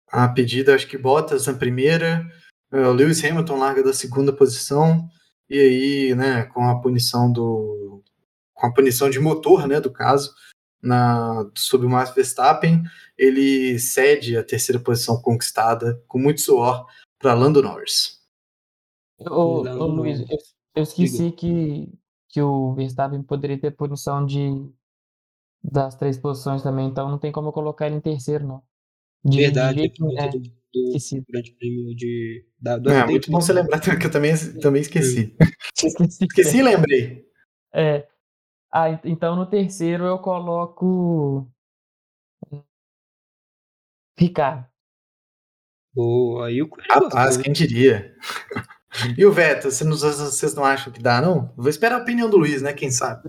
[0.08, 2.26] a pedida, acho que Bottas na primeira,
[2.72, 5.08] é, o Lewis Hamilton larga da segunda posição
[5.48, 8.02] e aí, né, com a punição do
[8.52, 10.34] com a punição de motor, né, do caso,
[10.82, 12.82] na sob o Max Verstappen,
[13.16, 16.84] ele cede a terceira posição conquistada com muito suor
[17.18, 18.20] para Lando Norris.
[19.20, 20.38] Ô, ô Luiz, eu,
[20.74, 21.88] eu esqueci que,
[22.28, 24.68] que o Verstappen poderia ter punição de
[25.62, 28.62] das três posições também, então não tem como eu colocar ele em terceiro, não.
[29.24, 30.30] De, Verdade, de, é,
[30.72, 31.24] do, esqueci.
[31.28, 32.44] Grande Prêmio de.
[32.60, 35.36] Da, do é, muito bom você lembrar que eu também, também esqueci.
[35.74, 37.26] esqueci, esqueci e lembrei.
[37.72, 38.06] É.
[38.72, 41.50] Ah, então no terceiro eu coloco.
[44.18, 44.66] Ricardo.
[45.94, 48.14] Boa, aí o Rapaz, quem diria?
[49.16, 51.52] E o Veto, vocês não, vocês não acham que dá, não?
[51.56, 52.72] Vou esperar a opinião do Luiz, né?
[52.72, 53.28] Quem sabe?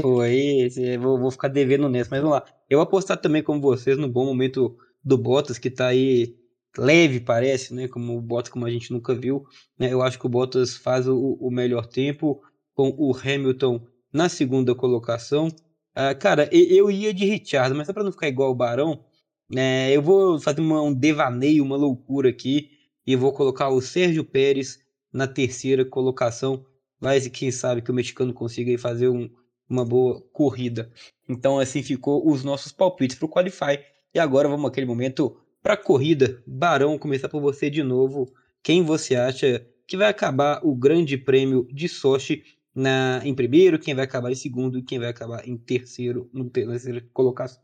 [0.00, 0.68] Pô, aí,
[0.98, 2.44] vou, vou ficar devendo nessa, mas vamos lá.
[2.68, 6.36] Eu apostar também como vocês no bom momento do Bottas, que tá aí
[6.76, 7.88] leve, parece, né?
[7.88, 9.44] Como o Bottas, como a gente nunca viu.
[9.78, 9.92] Né?
[9.92, 12.42] Eu acho que o Bottas faz o, o melhor tempo
[12.74, 15.48] com o Hamilton na segunda colocação.
[15.94, 19.04] Ah, cara, eu ia de Richard, mas só para não ficar igual o Barão,
[19.48, 22.70] né, eu vou fazer uma, um devaneio, uma loucura aqui,
[23.06, 24.80] e vou colocar o Sérgio Pérez
[25.12, 26.64] na terceira colocação.
[27.00, 29.30] Mas quem sabe que o mexicano consiga fazer um,
[29.68, 30.90] uma boa corrida.
[31.28, 33.78] Então assim ficou os nossos palpites para o Qualify.
[34.12, 36.42] E agora vamos aquele momento para a corrida.
[36.46, 38.30] Barão, começar por você de novo.
[38.62, 43.94] Quem você acha que vai acabar o Grande Prêmio de Sochi na, em primeiro, quem
[43.94, 47.62] vai acabar em segundo e quem vai acabar em terceiro, no terceira colocação?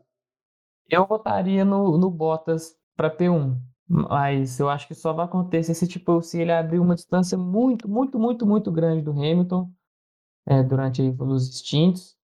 [0.89, 3.55] Eu votaria no, no Bottas para P1,
[3.87, 7.87] mas eu acho que só vai acontecer se tipo se ele abrir uma distância muito,
[7.87, 9.71] muito, muito, muito grande do Hamilton
[10.47, 12.17] é, durante os instintos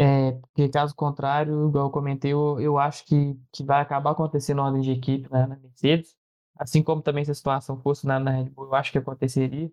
[0.00, 4.62] é, porque caso contrário, igual eu comentei, eu, eu acho que, que vai acabar acontecendo
[4.62, 6.14] ordem de equipe né, na Mercedes,
[6.56, 9.72] assim como também se a situação fosse na, na Red Bull, eu acho que aconteceria.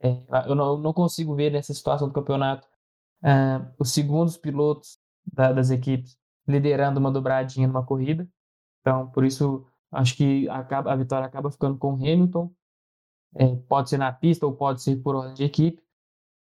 [0.00, 2.68] É, eu, não, eu, não, consigo ver nessa situação do campeonato
[3.22, 8.28] uh, os segundos pilotos da, das equipes liderando uma dobradinha numa corrida.
[8.80, 12.52] Então, por isso, acho que acaba, a vitória acaba ficando com o Hamilton.
[13.34, 15.82] É, pode ser na pista ou pode ser por ordem de equipe.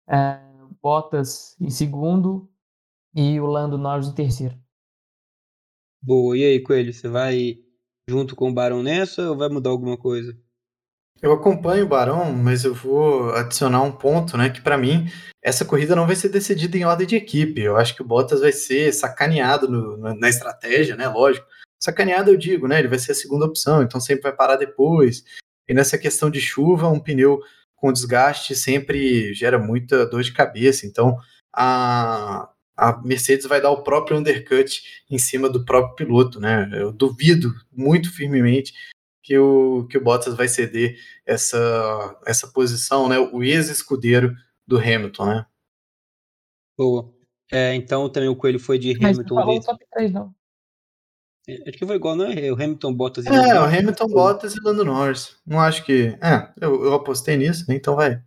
[0.08, 0.40] É,
[0.82, 2.49] Bottas em segundo
[3.14, 4.54] e o Lando Norris em terceiro.
[6.02, 7.58] Boa, e aí, Coelho, você vai
[8.08, 10.36] junto com o Barão nessa ou vai mudar alguma coisa?
[11.22, 14.48] Eu acompanho o Barão, mas eu vou adicionar um ponto, né?
[14.48, 15.06] Que para mim
[15.42, 17.60] essa corrida não vai ser decidida em ordem de equipe.
[17.60, 21.06] Eu acho que o Bottas vai ser sacaneado no, na, na, estratégia, né?
[21.08, 21.46] Lógico.
[21.78, 22.78] Sacaneado eu digo, né?
[22.78, 25.22] Ele vai ser a segunda opção, então sempre vai parar depois.
[25.68, 27.38] E nessa questão de chuva, um pneu
[27.76, 30.86] com desgaste sempre gera muita dor de cabeça.
[30.86, 31.18] Então
[31.54, 32.48] a,
[32.80, 36.70] a Mercedes vai dar o próprio undercut em cima do próprio piloto, né?
[36.72, 38.72] Eu duvido muito firmemente
[39.22, 43.18] que o, que o Bottas vai ceder essa, essa posição, né?
[43.18, 44.34] O ex-escudeiro
[44.66, 45.46] do Hamilton, né?
[46.78, 47.12] Boa.
[47.52, 49.34] É, então também o Coelho foi de Hamilton.
[49.34, 50.34] Mas falou top 3, não.
[51.46, 52.50] É, acho que foi igual, não é?
[52.50, 54.14] O Hamilton, Bottas e É, Lando o Hamilton, Norris.
[54.14, 55.36] Bottas e Lando Norris.
[55.46, 56.16] Não acho que...
[56.22, 57.74] É, eu, eu apostei nisso, né?
[57.74, 58.22] então vai.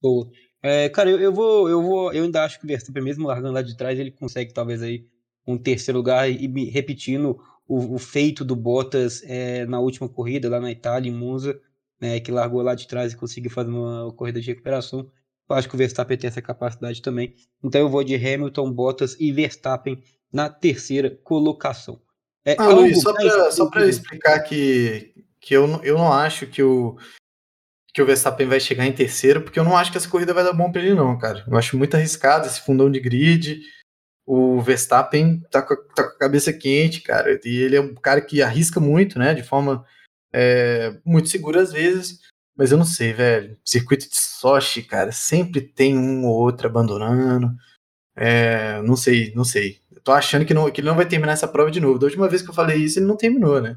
[0.00, 0.30] Boa.
[0.62, 3.54] É, cara, eu, eu, vou, eu vou, eu ainda acho que o Verstappen, mesmo largando
[3.54, 5.04] lá de trás, ele consegue talvez aí
[5.46, 10.60] um terceiro lugar e repetindo o, o feito do Bottas é, na última corrida lá
[10.60, 11.60] na Itália, em Monza,
[12.00, 15.10] né, que largou lá de trás e conseguiu fazer uma corrida de recuperação.
[15.48, 17.34] Eu acho que o Verstappen tem essa capacidade também.
[17.62, 22.00] Então eu vou de Hamilton, Bottas e Verstappen na terceira colocação.
[22.44, 23.00] É, ah, Luiz,
[23.50, 26.96] só para explicar que, que eu, eu não acho que o,
[27.94, 30.44] que o Verstappen vai chegar em terceiro, porque eu não acho que essa corrida vai
[30.44, 31.44] dar bom para ele, não, cara.
[31.46, 33.62] Eu acho muito arriscado esse fundão de grid
[34.26, 38.20] o Verstappen tá com, tá com a cabeça quente, cara, e ele é um cara
[38.20, 39.84] que arrisca muito, né, de forma
[40.32, 42.20] é, muito segura às vezes,
[42.56, 47.54] mas eu não sei, velho, circuito de Sochi, cara, sempre tem um ou outro abandonando,
[48.16, 51.32] é, não sei, não sei, eu tô achando que, não, que ele não vai terminar
[51.32, 53.76] essa prova de novo, da última vez que eu falei isso, ele não terminou, né,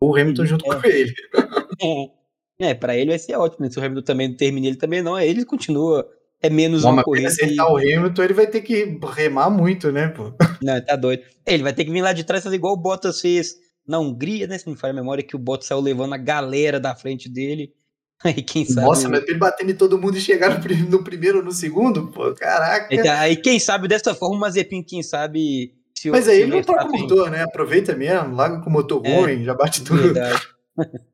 [0.00, 0.80] o Hamilton junto é.
[0.80, 1.14] com ele.
[2.58, 3.70] É, é para ele vai ser ótimo, né?
[3.70, 6.06] se o Hamilton também não termina, ele também não, ele continua
[6.44, 7.30] é menos Bom, uma corrida.
[7.30, 10.30] Se tá o Hamilton, ele vai ter que remar muito, né, pô?
[10.62, 11.22] Não, tá doido.
[11.46, 13.54] Ele vai ter que vir lá de trás fazer igual o Bottas fez
[13.88, 14.58] na Hungria, né?
[14.58, 17.72] Se me falha a memória, que o Bottas saiu levando a galera da frente dele.
[18.22, 18.86] Aí quem sabe.
[18.86, 22.34] Nossa, mas ele batendo em todo mundo e chegar no primeiro ou no segundo, pô,
[22.34, 22.94] caraca.
[22.94, 25.74] Então, aí quem sabe dessa forma o Mazepin, quem sabe.
[25.94, 27.42] Se mas aí ele não troca o motor, né?
[27.42, 30.02] Aproveita mesmo, larga com o motor é, ruim, já bate tudo.
[30.02, 30.40] Verdade.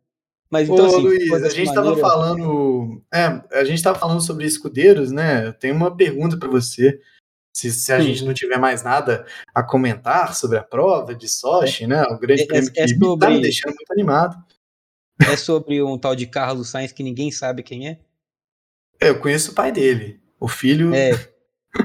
[0.51, 2.09] Mas então, Ô, assim, Luiz, a gente estava maneira...
[2.09, 3.03] falando.
[3.13, 5.47] É, a gente estava falando sobre escudeiros, né?
[5.47, 7.01] Eu tenho uma pergunta para você.
[7.55, 8.07] Se, se a Sim.
[8.07, 12.03] gente não tiver mais nada a comentar sobre a prova de Sochi, né?
[12.05, 13.19] O grande é, prêmio é, que é sobre...
[13.19, 14.37] tá me deixando muito animado.
[15.21, 17.99] É sobre um tal de Carlos Sainz que ninguém sabe quem é?
[19.01, 20.21] é eu conheço o pai dele.
[20.39, 20.95] O filho.
[20.95, 21.11] É.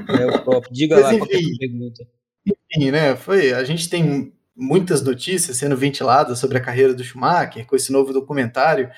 [0.08, 0.72] É o próprio.
[0.72, 2.08] Diga Mas, lá enfim, é a pergunta.
[2.46, 3.16] Enfim, né?
[3.16, 3.52] Foi.
[3.52, 8.12] A gente tem muitas notícias sendo ventiladas sobre a carreira do Schumacher, com esse novo
[8.12, 8.90] documentário,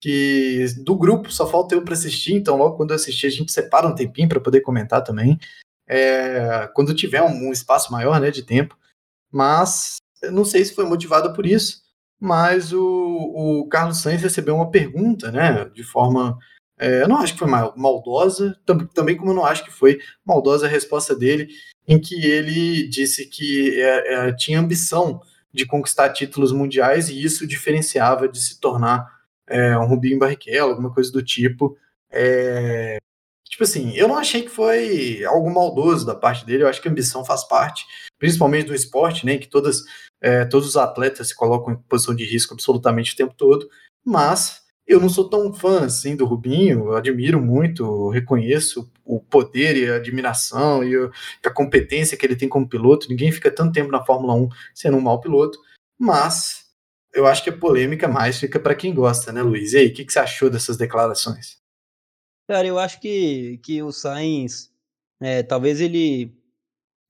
[0.00, 3.50] que do grupo só falta eu para assistir, então logo quando eu assistir a gente
[3.50, 5.38] separa um tempinho para poder comentar também,
[5.88, 8.76] é, quando tiver um, um, espaço maior né, de tempo,
[9.32, 11.82] mas eu não sei se foi motivado por isso,
[12.20, 16.38] mas o, o Carlos Sainz recebeu uma pergunta, né, de forma
[16.78, 18.58] é, eu não acho que foi maldosa,
[18.94, 21.48] também como eu não acho que foi maldosa a resposta dele,
[21.88, 25.20] em que ele disse que é, é, tinha ambição
[25.52, 29.10] de conquistar títulos mundiais e isso diferenciava de se tornar
[29.46, 31.78] é, um Rubinho Barrichello, alguma coisa do tipo.
[32.10, 32.98] É,
[33.48, 36.88] tipo assim, eu não achei que foi algo maldoso da parte dele, eu acho que
[36.88, 37.86] ambição faz parte,
[38.18, 39.82] principalmente do esporte, né, que todas,
[40.20, 43.66] é, todos os atletas se colocam em posição de risco absolutamente o tempo todo,
[44.04, 49.90] mas eu não sou tão fã assim do Rubinho, admiro muito, reconheço o poder e
[49.90, 50.94] a admiração e
[51.44, 53.08] a competência que ele tem como piloto.
[53.08, 55.58] Ninguém fica tanto tempo na Fórmula 1 sendo um mau piloto,
[55.98, 56.66] mas
[57.12, 59.72] eu acho que a polêmica mais fica para quem gosta, né, Luiz?
[59.72, 61.56] E aí, o que, que você achou dessas declarações?
[62.48, 64.70] Cara, eu acho que, que o Sainz,
[65.20, 66.36] é, talvez ele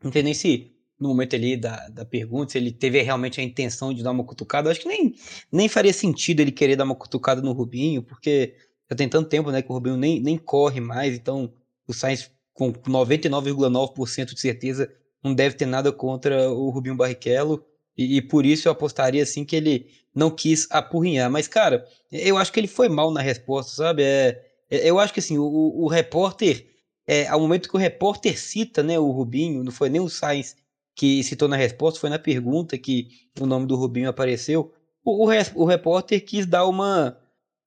[0.03, 3.45] não tem nem se no momento ali da, da pergunta, se ele teve realmente a
[3.45, 4.69] intenção de dar uma cutucada.
[4.69, 5.15] Eu acho que nem,
[5.53, 8.55] nem faria sentido ele querer dar uma cutucada no Rubinho, porque
[8.91, 11.53] já tem tanto tempo né, que o Rubinho nem, nem corre mais, então
[11.87, 14.91] o Sainz com 99,9% de certeza
[15.23, 17.65] não deve ter nada contra o Rubinho Barrichello,
[17.97, 21.31] e, e, por isso eu apostaria assim que ele não quis apurrinhar.
[21.31, 24.03] Mas, cara, eu acho que ele foi mal na resposta, sabe?
[24.03, 26.67] É, é eu acho que assim, o, o repórter,
[27.07, 30.57] é, ao momento que o repórter cita né, o Rubinho, não foi nem o Sainz
[30.97, 34.73] que citou na resposta, foi na pergunta que o nome do Rubinho apareceu.
[35.05, 37.17] O, o, o repórter quis dar uma.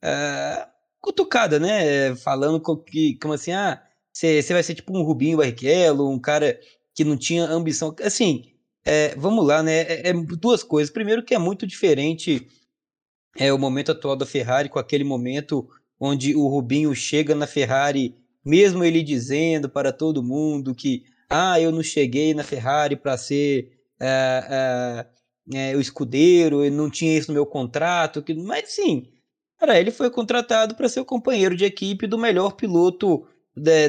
[0.03, 2.15] Uh, cutucada, né?
[2.15, 6.59] Falando com, que, como assim, ah, você vai ser tipo um Rubinho Barrichello, um cara
[6.93, 7.95] que não tinha ambição.
[8.03, 8.51] Assim,
[8.83, 9.81] é, vamos lá, né?
[9.81, 10.91] É, é, duas coisas.
[10.91, 12.47] Primeiro que é muito diferente
[13.37, 18.15] é o momento atual da Ferrari com aquele momento onde o Rubinho chega na Ferrari,
[18.43, 23.71] mesmo ele dizendo para todo mundo que ah, eu não cheguei na Ferrari para ser
[23.99, 25.05] é,
[25.53, 29.07] é, o escudeiro, eu não tinha isso no meu contrato, que, mas sim,
[29.59, 33.27] cara, ele foi contratado para ser o companheiro de equipe do melhor piloto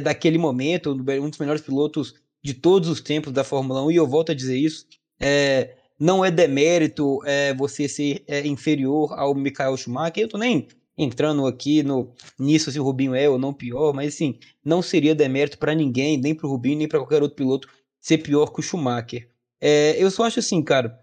[0.02, 4.06] daquele momento, um dos melhores pilotos de todos os tempos da Fórmula 1, e eu
[4.06, 4.86] volto a dizer isso,
[5.20, 10.66] é, não é demérito é, você ser é, inferior ao Michael Schumacher, eu tô nem
[11.02, 15.14] entrando aqui no nisso se o Rubinho é ou não pior, mas assim, não seria
[15.14, 18.60] demérito para ninguém, nem para o Rubinho, nem para qualquer outro piloto ser pior que
[18.60, 19.30] o Schumacher.
[19.60, 20.98] É, eu só acho assim, cara,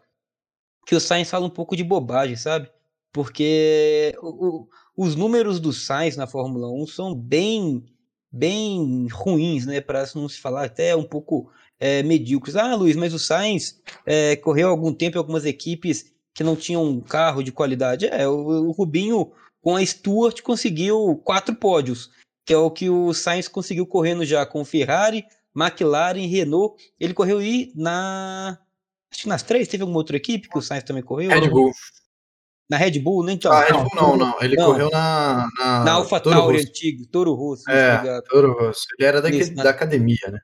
[0.85, 2.69] que o Sainz fala um pouco de bobagem, sabe?
[3.11, 7.83] Porque o, o, os números do Sainz na Fórmula 1 são bem
[8.31, 9.81] bem ruins, né?
[9.81, 12.55] Para não se falar até um pouco é, medíocres.
[12.55, 16.83] Ah, Luiz, mas o Sainz é, correu algum tempo em algumas equipes que não tinham
[16.83, 18.05] um carro de qualidade.
[18.05, 22.09] É, o, o Rubinho com a Stuart conseguiu quatro pódios,
[22.45, 26.81] que é o que o Sainz conseguiu correndo já com Ferrari, McLaren, Renault.
[26.99, 28.57] Ele correu aí na.
[29.11, 31.29] Acho que nas três, teve alguma outra equipe que o Sainz também correu?
[31.29, 31.71] Red Bull.
[32.69, 33.33] Na Red Bull, né?
[33.33, 34.41] Então, ah, Red Bull não, não.
[34.41, 34.65] Ele não.
[34.65, 35.47] correu na.
[35.57, 37.69] Na, na Alpha Tauri antigo, Toro Rosso.
[37.69, 38.85] É, Toro Rosso.
[38.99, 39.69] Ele era da, Isso, da na...
[39.69, 40.39] academia, né?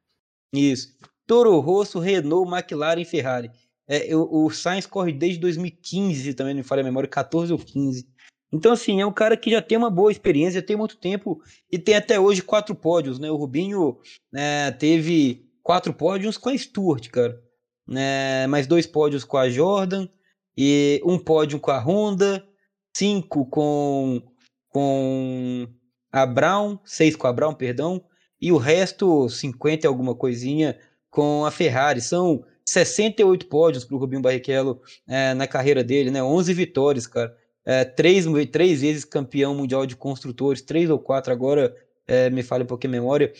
[0.53, 0.95] Isso.
[1.27, 3.51] Toro Rosso, Renault, McLaren e Ferrari.
[3.87, 7.59] É, o, o Sainz corre desde 2015, também não me falha a memória, 14 ou
[7.59, 8.07] 15.
[8.53, 11.41] Então, assim, é um cara que já tem uma boa experiência, já tem muito tempo
[11.71, 13.31] e tem até hoje quatro pódios, né?
[13.31, 13.97] O Rubinho
[14.31, 17.41] né, teve quatro pódios com a Stuart, cara.
[17.87, 18.45] Né?
[18.45, 20.07] Mais dois pódios com a Jordan
[20.55, 22.47] e um pódio com a Honda,
[22.95, 24.21] cinco com,
[24.69, 25.67] com
[26.11, 28.05] a Brown, seis com a Brown, perdão,
[28.39, 30.77] e o resto, 50 e alguma coisinha,
[31.09, 32.01] com a Ferrari.
[32.01, 36.21] São 68 pódios para o Rubinho Barrichello é, na carreira dele, né?
[36.21, 41.75] 11 vitórias, cara é, três, três vezes campeão mundial de construtores, três ou quatro agora,
[42.07, 43.33] é, me fale um pouquinho a memória,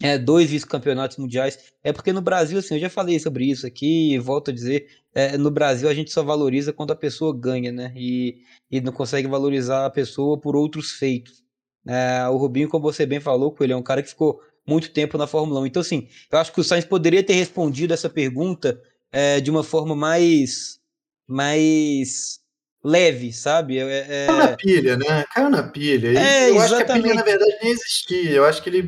[0.00, 1.72] é, dois vice-campeonatos mundiais.
[1.82, 4.86] É porque no Brasil, assim, eu já falei sobre isso aqui e volto a dizer,
[5.14, 7.92] é, no Brasil a gente só valoriza quando a pessoa ganha, né?
[7.96, 8.38] E,
[8.70, 11.42] e não consegue valorizar a pessoa por outros feitos.
[11.86, 15.16] É, o Rubinho, como você bem falou, ele é um cara que ficou muito tempo
[15.18, 15.66] na Fórmula 1.
[15.66, 19.64] Então, assim, eu acho que o Sainz poderia ter respondido essa pergunta é, de uma
[19.64, 20.78] forma mais,
[21.26, 22.40] mais
[22.84, 23.78] leve, sabe?
[23.78, 24.26] É, é...
[24.26, 25.24] Caiu na pilha, né?
[25.34, 26.18] Caiu na pilha.
[26.18, 26.62] É, eu exatamente.
[26.62, 28.30] acho que a pilha, na verdade, nem existia.
[28.30, 28.82] Eu acho que ele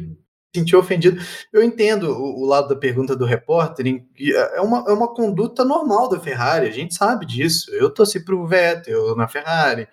[0.54, 1.20] se sentiu ofendido.
[1.52, 3.86] Eu entendo o, o, lado da pergunta do repórter.
[3.86, 6.68] É, é uma, é uma conduta normal da Ferrari.
[6.68, 7.70] A gente sabe disso.
[7.74, 9.88] Eu torci pro Vettel na Ferrari.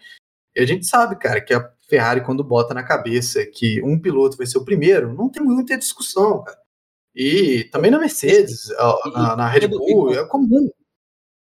[0.55, 4.37] E a gente sabe, cara, que a Ferrari, quando bota na cabeça que um piloto
[4.37, 6.57] vai ser o primeiro, não tem muita discussão, cara.
[7.15, 8.67] E também na Mercedes,
[9.13, 10.69] na, na Red Bull, é comum.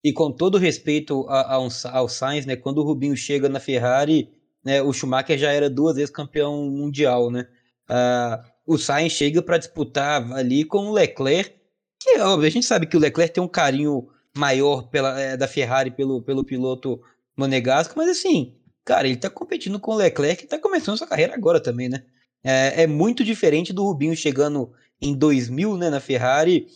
[0.06, 4.30] E com todo respeito ao, Sainz, né, quando o Rubinho chega na Ferrari,
[4.64, 7.48] né, o Schumacher já era duas vezes campeão mundial, né?
[7.90, 11.56] Uh, o Sainz chega para disputar ali com o Leclerc,
[12.00, 15.48] que óbvio, a gente sabe que o Leclerc tem um carinho maior pela, é, da
[15.48, 17.02] Ferrari pelo, pelo piloto
[17.36, 21.34] monegasco, mas assim, cara, ele tá competindo com o Leclerc e tá começando sua carreira
[21.34, 22.04] agora também, né?
[22.44, 26.68] É, é muito diferente do Rubinho chegando em 2000, né, na Ferrari,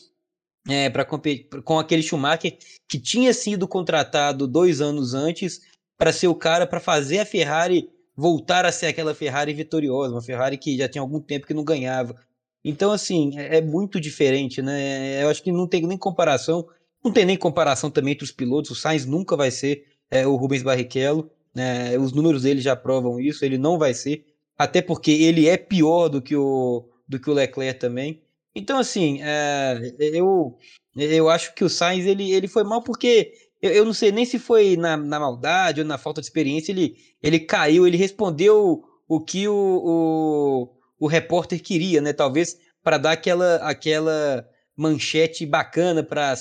[0.68, 5.62] é, para com aquele Schumacher que tinha sido contratado dois anos antes
[5.98, 10.22] para ser o cara para fazer a Ferrari voltar a ser aquela Ferrari vitoriosa, uma
[10.22, 12.16] Ferrari que já tinha algum tempo que não ganhava.
[12.64, 15.24] Então, assim, é, é muito diferente, né?
[15.24, 16.68] Eu acho que não tem nem comparação,
[17.04, 18.72] não tem nem comparação também entre os pilotos.
[18.72, 21.98] O Sainz nunca vai ser é, o Rubens Barrichello, né?
[21.98, 24.26] os números dele já provam isso, ele não vai ser,
[24.58, 28.22] até porque ele é pior do que o, do que o Leclerc também.
[28.56, 30.58] Então, assim, é, eu,
[30.96, 33.32] eu acho que o Sainz ele, ele foi mal porque
[33.62, 36.72] eu, eu não sei nem se foi na, na maldade ou na falta de experiência,
[36.72, 42.14] ele, ele caiu, ele respondeu o que o, o, o repórter queria, né?
[42.14, 46.34] Talvez para dar aquela, aquela manchete bacana para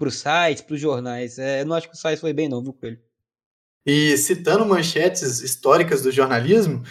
[0.00, 1.38] os sites, para os jornais.
[1.38, 3.00] É, eu não acho que o Sainz foi bem, não, viu, Coelho?
[3.84, 6.84] E citando manchetes históricas do jornalismo,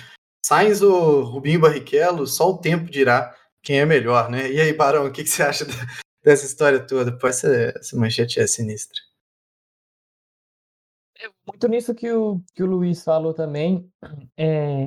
[0.45, 4.51] Sainz ou Rubinho Barrichello, só o tempo dirá quem é melhor, né?
[4.51, 5.65] E aí, Barão, o que, que você acha
[6.23, 7.17] dessa história toda?
[7.17, 8.99] Pô, essa, essa manchete é sinistra.
[11.19, 13.91] É muito nisso que o, que o Luiz falou também.
[14.35, 14.85] É,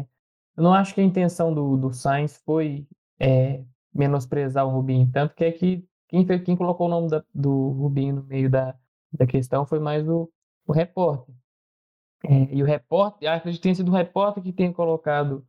[0.56, 2.86] eu não acho que a intenção do, do Sainz foi
[3.20, 3.62] é,
[3.92, 8.16] menosprezar o Rubinho, tanto que é que quem, quem colocou o nome da, do Rubinho
[8.16, 8.76] no meio da,
[9.12, 10.30] da questão foi mais o,
[10.66, 11.34] o repórter.
[12.24, 15.46] É, e o repórter, acho que tenha sido o repórter que tenha colocado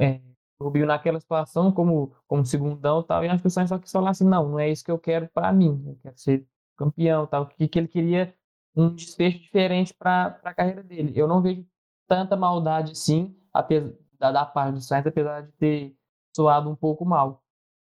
[0.00, 0.20] é,
[0.62, 4.10] Rubinho naquela situação como, como segundão tal, e acho que o Sainz só quis falar
[4.10, 6.46] assim, não, não é isso que eu quero para mim, eu quero ser
[6.76, 8.34] campeão tal, que, que ele queria
[8.74, 11.12] um desfecho diferente para a carreira dele.
[11.14, 11.66] Eu não vejo
[12.08, 15.96] tanta maldade assim, apesar da, parte do Sainz, apesar de ter
[16.34, 17.42] soado um pouco mal.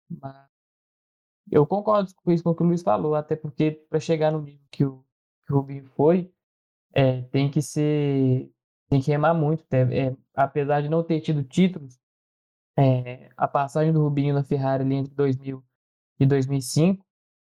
[0.09, 0.47] Mas
[1.51, 4.41] eu concordo com isso com o que o Luiz falou, até porque para chegar no
[4.41, 5.05] nível que o,
[5.45, 6.33] que o Rubinho foi,
[6.93, 8.51] é, tem que ser.
[8.89, 9.63] tem que remar muito.
[9.73, 11.99] É, apesar de não ter tido títulos,
[12.77, 15.63] é, a passagem do Rubinho na Ferrari ali entre 2000
[16.19, 17.05] e 2005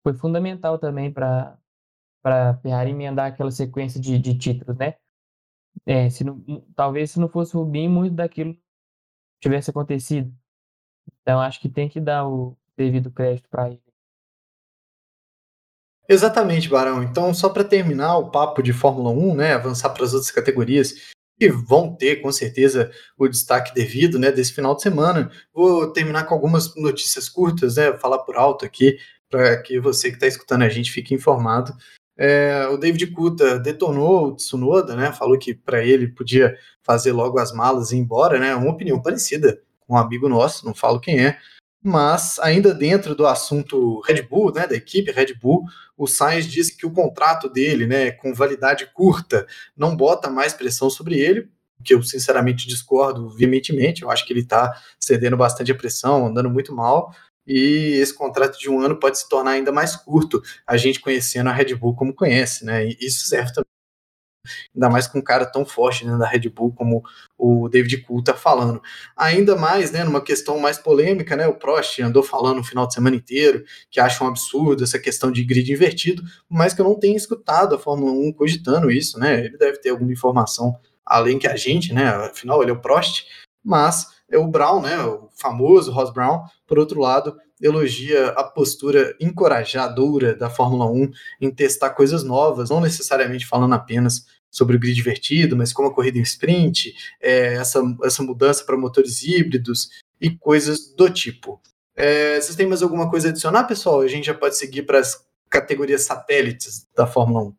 [0.02, 1.58] foi fundamental também para
[2.24, 4.94] a Ferrari emendar aquela sequência de, de títulos, né?
[5.84, 6.42] É, se não,
[6.74, 8.56] talvez se não fosse o Rubinho, muito daquilo
[9.40, 10.32] tivesse acontecido.
[11.20, 13.82] Então acho que tem que dar o devido crédito para ele.
[16.08, 17.02] Exatamente, Barão.
[17.02, 21.12] Então, só para terminar o papo de Fórmula 1, né, avançar para as outras categorias
[21.38, 25.30] que vão ter com certeza o destaque devido, né, desse final de semana.
[25.54, 28.96] Vou terminar com algumas notícias curtas, né, falar por alto aqui
[29.28, 31.74] para que você que está escutando a gente fique informado.
[32.18, 35.12] É, o David Kuta detonou o Tsunoda, né?
[35.12, 38.54] Falou que para ele podia fazer logo as malas e ir embora, né?
[38.54, 41.38] Uma opinião parecida com um amigo nosso, não falo quem é,
[41.86, 45.64] mas ainda dentro do assunto Red Bull, né, da equipe Red Bull,
[45.96, 50.90] o Sainz disse que o contrato dele, né, com validade curta, não bota mais pressão
[50.90, 51.48] sobre ele,
[51.84, 56.50] que eu sinceramente discordo veementemente, eu acho que ele está cedendo bastante a pressão, andando
[56.50, 57.14] muito mal,
[57.46, 61.48] e esse contrato de um ano pode se tornar ainda mais curto, a gente conhecendo
[61.50, 62.84] a Red Bull como conhece, né?
[62.84, 63.75] E isso serve também
[64.74, 67.02] ainda mais com um cara tão forte né, da Red Bull como
[67.38, 68.82] o David Cool tá falando.
[69.16, 72.94] Ainda mais, né, numa questão mais polêmica, né, o Prost andou falando no final de
[72.94, 76.98] semana inteiro que acha um absurdo essa questão de grid invertido, mas que eu não
[76.98, 81.46] tenho escutado a Fórmula 1 cogitando isso, né, ele deve ter alguma informação além que
[81.46, 83.26] a gente, né, afinal ele é o Prost,
[83.64, 89.16] mas é o Brown, né, o famoso Ross Brown, por outro lado, elogia a postura
[89.20, 94.94] encorajadora da Fórmula 1 em testar coisas novas, não necessariamente falando apenas sobre o grid
[94.94, 99.90] divertido, mas como a corrida em sprint, é, essa, essa mudança para motores híbridos
[100.20, 101.60] e coisas do tipo.
[101.94, 104.00] É, vocês têm mais alguma coisa a adicionar, pessoal?
[104.00, 107.56] A gente já pode seguir para as categorias satélites da Fórmula 1.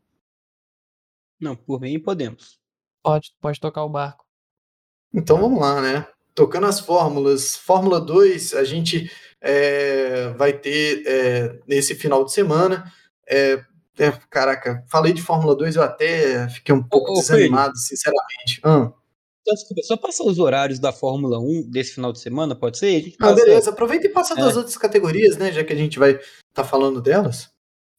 [1.39, 2.59] Não, por mim podemos.
[3.03, 4.25] Pode, pode tocar o barco.
[5.13, 6.07] Então vamos lá, né?
[6.35, 7.55] Tocando as fórmulas.
[7.55, 9.09] Fórmula 2, a gente
[9.41, 12.91] é, vai ter é, nesse final de semana.
[13.27, 13.63] É,
[13.97, 17.87] é, caraca, falei de Fórmula 2, eu até fiquei um pouco ô, desanimado, filho.
[17.87, 18.61] sinceramente.
[18.65, 18.91] Hum.
[19.41, 23.13] Então, desculpa, só passar os horários da Fórmula 1 desse final de semana, pode ser?
[23.19, 24.57] Ah, beleza, aproveita e passa das é.
[24.57, 27.49] outras categorias, né, já que a gente vai estar tá falando delas.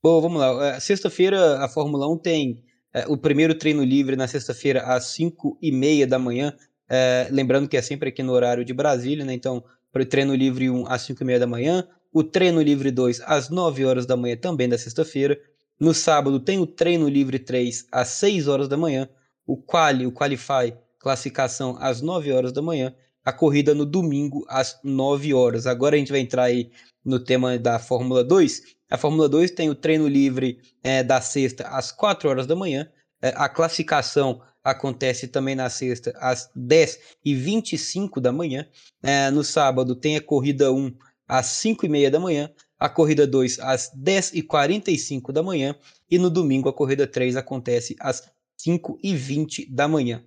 [0.03, 0.67] Bom, vamos lá.
[0.67, 2.63] É, sexta-feira a Fórmula 1 tem
[2.95, 6.55] é, o primeiro treino livre na sexta-feira às 5 e meia da manhã.
[6.89, 9.33] É, lembrando que é sempre aqui no horário de Brasília, né?
[9.33, 12.91] Então, para o treino livre 1 às 5 e meia da manhã, o treino livre
[12.91, 15.39] 2 às 9 horas da manhã também da sexta-feira.
[15.79, 19.09] No sábado tem o treino livre 3 às 6 horas da manhã,
[19.47, 24.79] o quali, o qualify, classificação às 9 horas da manhã, a corrida no domingo às
[24.83, 25.67] 9 horas.
[25.67, 26.71] Agora a gente vai entrar aí
[27.05, 28.63] no tema da Fórmula 2.
[28.91, 32.91] A Fórmula 2 tem o treino livre é, da sexta às 4 horas da manhã,
[33.21, 38.67] é, a classificação acontece também na sexta às 10 e 25 da manhã.
[39.03, 40.95] É, no sábado tem a corrida 1
[41.27, 45.75] às 5 e meia da manhã, a corrida 2 às 10 e 45 da manhã
[46.11, 50.25] e no domingo a corrida 3 acontece às 5 e 20 da manhã.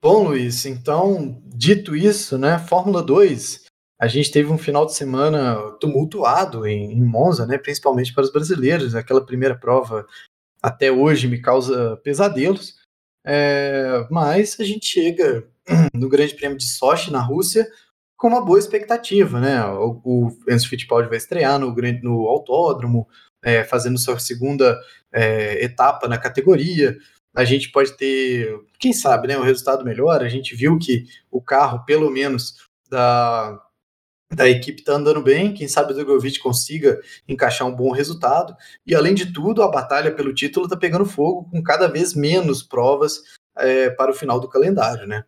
[0.00, 3.64] Bom, Luiz, então, dito isso, né, Fórmula 2,
[4.00, 8.30] a gente teve um final de semana tumultuado em, em Monza, né, principalmente para os
[8.30, 8.94] brasileiros.
[8.94, 10.06] Aquela primeira prova
[10.62, 12.76] até hoje me causa pesadelos,
[13.26, 15.48] é, mas a gente chega
[15.92, 17.66] no Grande Prêmio de Sochi, na Rússia,
[18.18, 19.64] com uma boa expectativa, né?
[19.64, 23.06] O, o Enzo Fittipaldi vai estrear no, no autódromo,
[23.42, 24.76] é, fazendo sua segunda
[25.12, 26.96] é, etapa na categoria.
[27.34, 30.20] A gente pode ter, quem sabe, né, um resultado melhor.
[30.20, 32.56] A gente viu que o carro, pelo menos
[32.90, 33.56] da,
[34.34, 35.54] da equipe está andando bem.
[35.54, 38.56] Quem sabe o Drogovic consiga encaixar um bom resultado.
[38.84, 42.64] E além de tudo, a batalha pelo título está pegando fogo com cada vez menos
[42.64, 43.22] provas
[43.56, 45.24] é, para o final do calendário, né?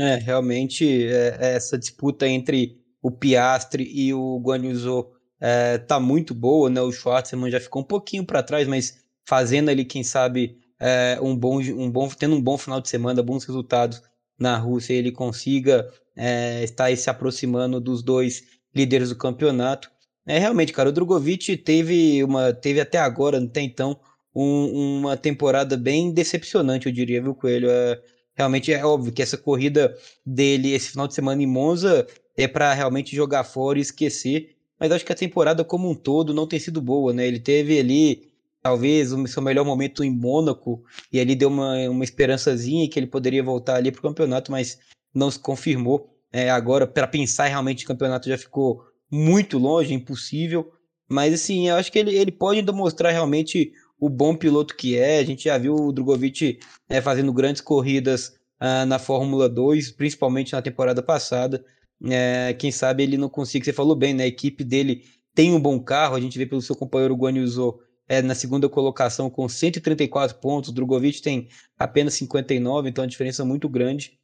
[0.00, 6.34] É, realmente é, é, essa disputa entre o Piastre e o Guanyu é, tá muito
[6.34, 6.80] boa, né?
[6.80, 11.36] O Schwartzman já ficou um pouquinho para trás, mas fazendo ali, quem sabe, é, um
[11.36, 14.02] bom, um bom, tendo um bom final de semana, bons resultados
[14.38, 18.44] na Rússia, ele consiga é, estar se aproximando dos dois
[18.74, 19.90] líderes do campeonato.
[20.26, 23.98] É realmente, cara, o Drogovic teve uma, teve até agora, até então,
[24.34, 27.68] um, uma temporada bem decepcionante, eu diria, viu, Coelho?
[27.70, 28.00] É,
[28.38, 32.72] realmente é óbvio que essa corrida dele esse final de semana em Monza é para
[32.72, 34.54] realmente jogar fora e esquecer.
[34.78, 37.26] Mas acho que a temporada como um todo não tem sido boa, né?
[37.26, 38.28] Ele teve ali
[38.62, 43.08] talvez o seu melhor momento em Mônaco e ali deu uma, uma esperançazinha que ele
[43.08, 44.78] poderia voltar ali para o campeonato, mas
[45.12, 46.08] não se confirmou.
[46.32, 50.72] É, agora, para pensar realmente no campeonato já ficou muito longe, impossível.
[51.08, 54.96] Mas assim, eu acho que ele, ele pode ainda mostrar realmente o bom piloto que
[54.96, 55.18] é.
[55.18, 60.52] A gente já viu o Drogovic né, fazendo grandes corridas uh, na Fórmula 2, principalmente
[60.52, 61.64] na temporada passada.
[62.04, 64.24] É, quem sabe ele não consiga, você falou bem, né?
[64.24, 67.80] A equipe dele tem um bom carro, a gente vê pelo seu companheiro Guan Yu
[68.08, 73.42] é, na segunda colocação com 134 pontos, o Drogovic tem apenas 59, então a diferença
[73.42, 74.18] é muito grande.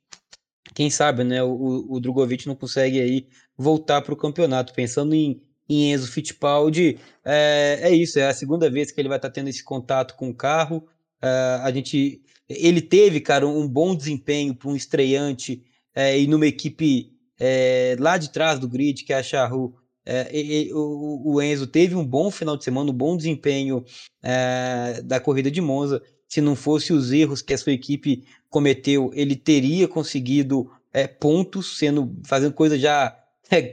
[0.73, 1.43] Quem sabe, né?
[1.43, 4.73] O, o Drogovic não consegue aí voltar para o campeonato.
[4.73, 6.99] Pensando em em Enzo Fittipaldi.
[7.25, 10.15] É, é isso, é a segunda vez que ele vai estar tá tendo esse contato
[10.15, 10.87] com o carro.
[11.23, 15.63] É, a gente, ele teve, cara, um bom desempenho para um estreante
[15.95, 19.75] é, e numa equipe é, lá de trás do grid, que é a Charru.
[20.07, 20.29] É,
[20.75, 23.83] o, Enzo teve um bom final de semana, um bom desempenho
[24.23, 26.03] é, da corrida de Monza.
[26.29, 30.71] Se não fosse os erros que a sua equipe cometeu, ele teria conseguido
[31.19, 33.17] pontos, sendo fazendo coisa já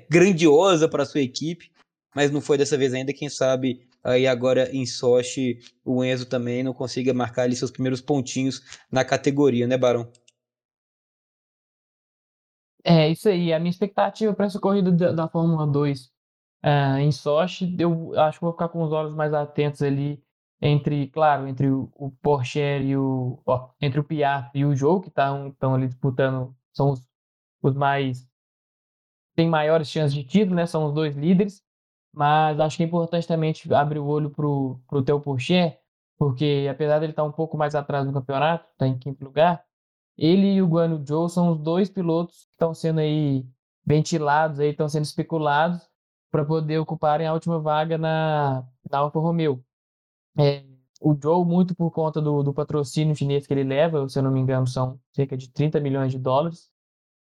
[0.09, 1.70] grandiosa para a sua equipe
[2.15, 3.13] mas não foi dessa vez ainda.
[3.13, 8.01] Quem sabe aí agora em Sochi o Enzo também não consiga marcar ali seus primeiros
[8.01, 10.11] pontinhos na categoria, né, Barão?
[12.83, 13.53] É, isso aí.
[13.53, 16.11] A minha expectativa para essa corrida da, da Fórmula 2 uh,
[16.63, 20.21] é, em Sochi, eu acho que vou ficar com os olhos mais atentos ali
[20.61, 23.41] entre, claro, entre o, o Porsche e o.
[23.45, 27.07] Ó, entre o Piaf e o Joe, que estão ali disputando, são os,
[27.61, 28.27] os mais.
[29.35, 30.65] têm maiores chances de título, né?
[30.65, 31.63] São os dois líderes.
[32.13, 35.77] Mas acho que é importante também abrir o olho para o Theo Pourchaire,
[36.17, 39.63] porque apesar dele estar tá um pouco mais atrás no campeonato, está em quinto lugar,
[40.17, 43.45] ele e o Guano Joe são os dois pilotos que estão sendo aí
[43.85, 45.89] ventilados, aí estão sendo especulados
[46.29, 49.63] para poder ocuparem a última vaga na, na Alfa Romeo.
[50.37, 50.63] É,
[51.01, 54.31] o Joe, muito por conta do, do patrocínio chinês que ele leva, se eu não
[54.31, 56.71] me engano, são cerca de 30 milhões de dólares.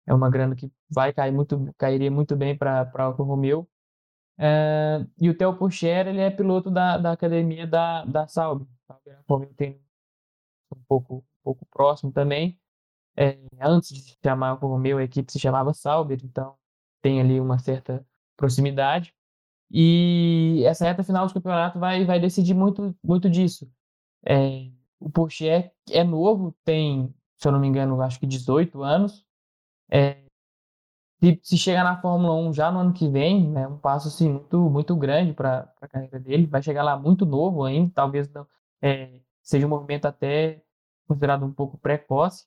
[0.06, 3.68] É uma grana que vai cair muito, cairia muito bem para a Alfa Romeo.
[4.38, 8.66] É, e o Theo Pucher, ele é piloto da, da academia da, da Sauber.
[8.88, 8.94] A
[9.56, 9.80] tem
[10.74, 12.58] um pouco, um pouco próximo também.
[13.16, 16.56] É, antes de se chamar o Romeo, a equipe se chamava Sauber, então
[17.02, 19.14] tem ali uma certa proximidade.
[19.70, 23.70] E essa reta final do campeonato vai, vai decidir muito, muito disso.
[24.26, 24.70] É,
[25.00, 29.26] o Porsche é novo, tem, se eu não me engano, acho que 18 anos.
[29.90, 30.24] É,
[31.20, 34.30] se, se chegar na Fórmula 1 já no ano que vem, é um passo assim,
[34.30, 36.46] muito, muito grande para a carreira dele.
[36.46, 38.46] Vai chegar lá muito novo ainda, talvez não,
[38.82, 40.62] é, seja um movimento até
[41.06, 42.46] considerado um pouco precoce,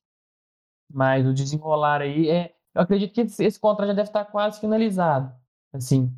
[0.89, 2.55] mas o desenrolar aí é.
[2.74, 5.34] Eu acredito que esse, esse contrato já deve estar quase finalizado.
[5.74, 6.13] Assim,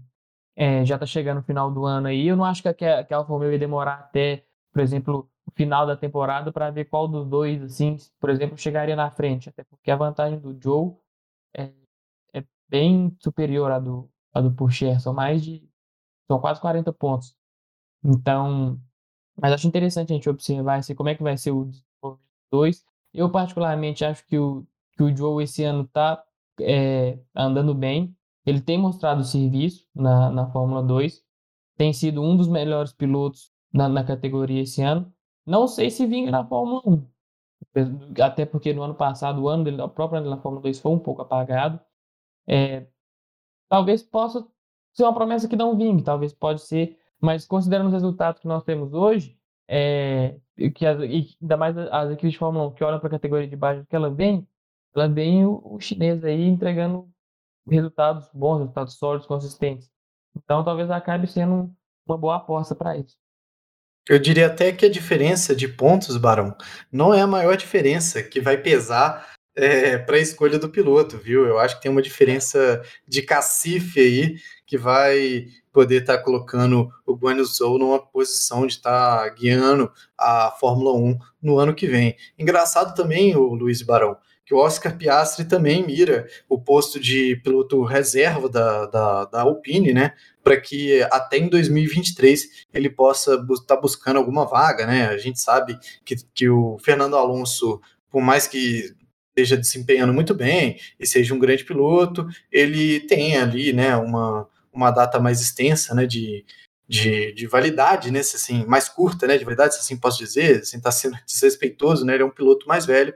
[0.56, 2.28] é, já está chegando no final do ano aí.
[2.28, 2.74] Eu não acho que a,
[3.04, 6.86] que a Alfa Romeo ia demorar até, por exemplo, o final da temporada para ver
[6.86, 9.50] qual dos dois, assim, por exemplo, chegaria na frente.
[9.50, 10.94] Até porque a vantagem do Joe
[11.56, 11.72] é,
[12.70, 15.68] bem superior à do, à do Pourchaire, são mais de.
[16.28, 17.36] são quase 40 pontos.
[18.04, 18.80] Então,
[19.40, 22.86] mas acho interessante a gente observar assim, como é que vai ser o desenvolvimento 2.
[23.14, 26.24] Eu, particularmente, acho que o, que o Joe esse ano está
[26.62, 28.16] é, andando bem.
[28.46, 31.24] Ele tem mostrado serviço na, na Fórmula 2.
[31.78, 35.12] Tem sido um dos melhores pilotos na, na categoria esse ano.
[35.46, 37.08] Não sei se vinga na Fórmula 1.
[38.22, 40.92] Até porque no ano passado, o ano dele, a própria ano na Fórmula 2 foi
[40.92, 41.80] um pouco apagado.
[42.48, 42.86] É,
[43.70, 44.46] talvez possa
[44.94, 48.64] ser uma promessa que não vingue, talvez pode ser, mas considerando os resultados que nós
[48.64, 49.38] temos hoje,
[49.68, 50.38] é,
[50.76, 53.48] que as, e ainda mais as equipes de Fórmula 1 que olham para a categoria
[53.48, 54.48] de baixo que ela vem,
[54.96, 57.10] ela vem o, o chinês aí entregando
[57.68, 59.90] resultados bons, resultados sólidos, consistentes.
[60.36, 61.74] Então talvez acabe sendo
[62.06, 63.18] uma boa aposta para isso.
[64.08, 66.56] Eu diria até que a diferença de pontos, Barão,
[66.92, 71.46] não é a maior diferença que vai pesar é, para a escolha do piloto, viu?
[71.46, 74.36] Eu acho que tem uma diferença de cacife aí
[74.66, 79.92] que vai poder estar tá colocando o Guanyu Zhou numa posição de estar tá guiando
[80.18, 82.16] a Fórmula 1 no ano que vem.
[82.38, 87.84] Engraçado também, o Luiz Barão, que o Oscar Piastri também mira o posto de piloto
[87.84, 90.14] reserva da, da, da Alpine, né?
[90.44, 95.08] Para que até em 2023 ele possa estar tá buscando alguma vaga, né?
[95.08, 97.80] A gente sabe que, que o Fernando Alonso,
[98.10, 98.94] por mais que
[99.34, 104.92] esteja desempenhando muito bem e seja um grande piloto, ele tem ali né, uma, uma
[104.92, 106.46] data mais extensa né, de,
[106.88, 110.80] de, de validade, né, assim, mais curta, né, de validade, se assim posso dizer, estar
[110.80, 113.14] tá sendo desrespeitoso, né, ele é um piloto mais velho,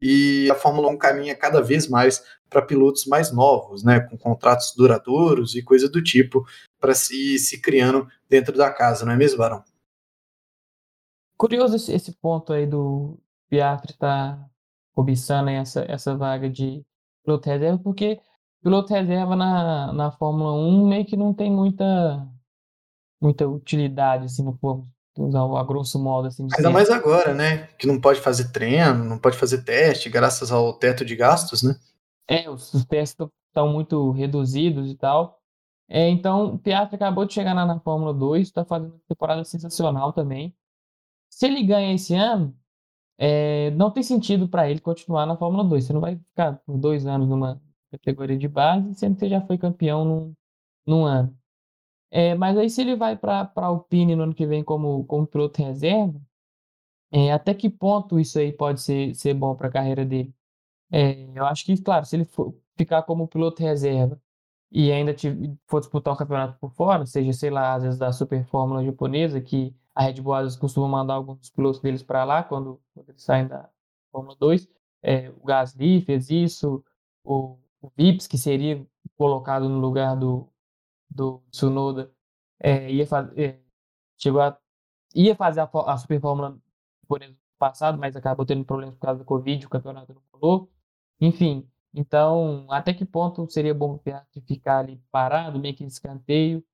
[0.00, 4.72] e a Fórmula 1 caminha cada vez mais para pilotos mais novos, né, com contratos
[4.74, 6.46] duradouros e coisa do tipo,
[6.80, 9.62] para se, se criando dentro da casa, não é mesmo, Barão?
[11.36, 14.50] Curioso esse, esse ponto aí do Piastri estar tá
[14.98, 16.84] cobiçando essa, essa vaga de
[17.24, 18.18] piloto reserva, porque
[18.60, 22.26] piloto reserva na, na Fórmula 1 meio que não tem muita
[23.20, 26.48] muita utilidade, assim, povo usar a grosso modo, assim.
[26.56, 27.68] Ainda mais agora, né?
[27.78, 31.76] Que não pode fazer treino, não pode fazer teste, graças ao teto de gastos, né?
[32.26, 35.40] É, os, os testes estão muito reduzidos e tal.
[35.88, 39.44] É, então, o Piastri acabou de chegar na, na Fórmula 2, está fazendo uma temporada
[39.44, 40.52] sensacional também.
[41.30, 42.52] Se ele ganha esse ano,
[43.18, 45.84] é, não tem sentido para ele continuar na Fórmula 2.
[45.84, 47.60] Você não vai ficar por dois anos numa
[47.90, 50.34] categoria de base, sendo que você já foi campeão num,
[50.86, 51.36] num ano.
[52.10, 55.26] É, mas aí se ele vai para a Alpine no ano que vem como, como
[55.26, 56.20] piloto reserva,
[57.10, 60.34] é, até que ponto isso aí pode ser, ser bom para a carreira dele?
[60.92, 64.20] É, eu acho que, claro, se ele for ficar como piloto reserva
[64.70, 65.14] e ainda
[65.66, 69.40] for disputar o campeonato por fora, seja, sei lá, às vezes da Super Fórmula japonesa,
[69.40, 73.08] que a Red Bull às costuma mandar alguns dos pilotos deles para lá quando, quando,
[73.08, 73.68] eles saem da
[74.12, 74.68] Fórmula 2.
[75.02, 76.84] É, o Gasly fez isso,
[77.24, 78.86] o, o Vips, que seria
[79.16, 80.48] colocado no lugar do,
[81.10, 82.12] do Tsunoda
[82.60, 83.60] é, ia fazer, é,
[84.16, 84.56] chegou a,
[85.14, 86.56] ia fazer a, a Super Fórmula
[87.08, 90.70] por exemplo, passado, mas acabou tendo problemas por causa do Covid, o campeonato não rolou.
[91.20, 96.64] Enfim, então, até que ponto seria bom o ficar ali parado, meio que em escanteio,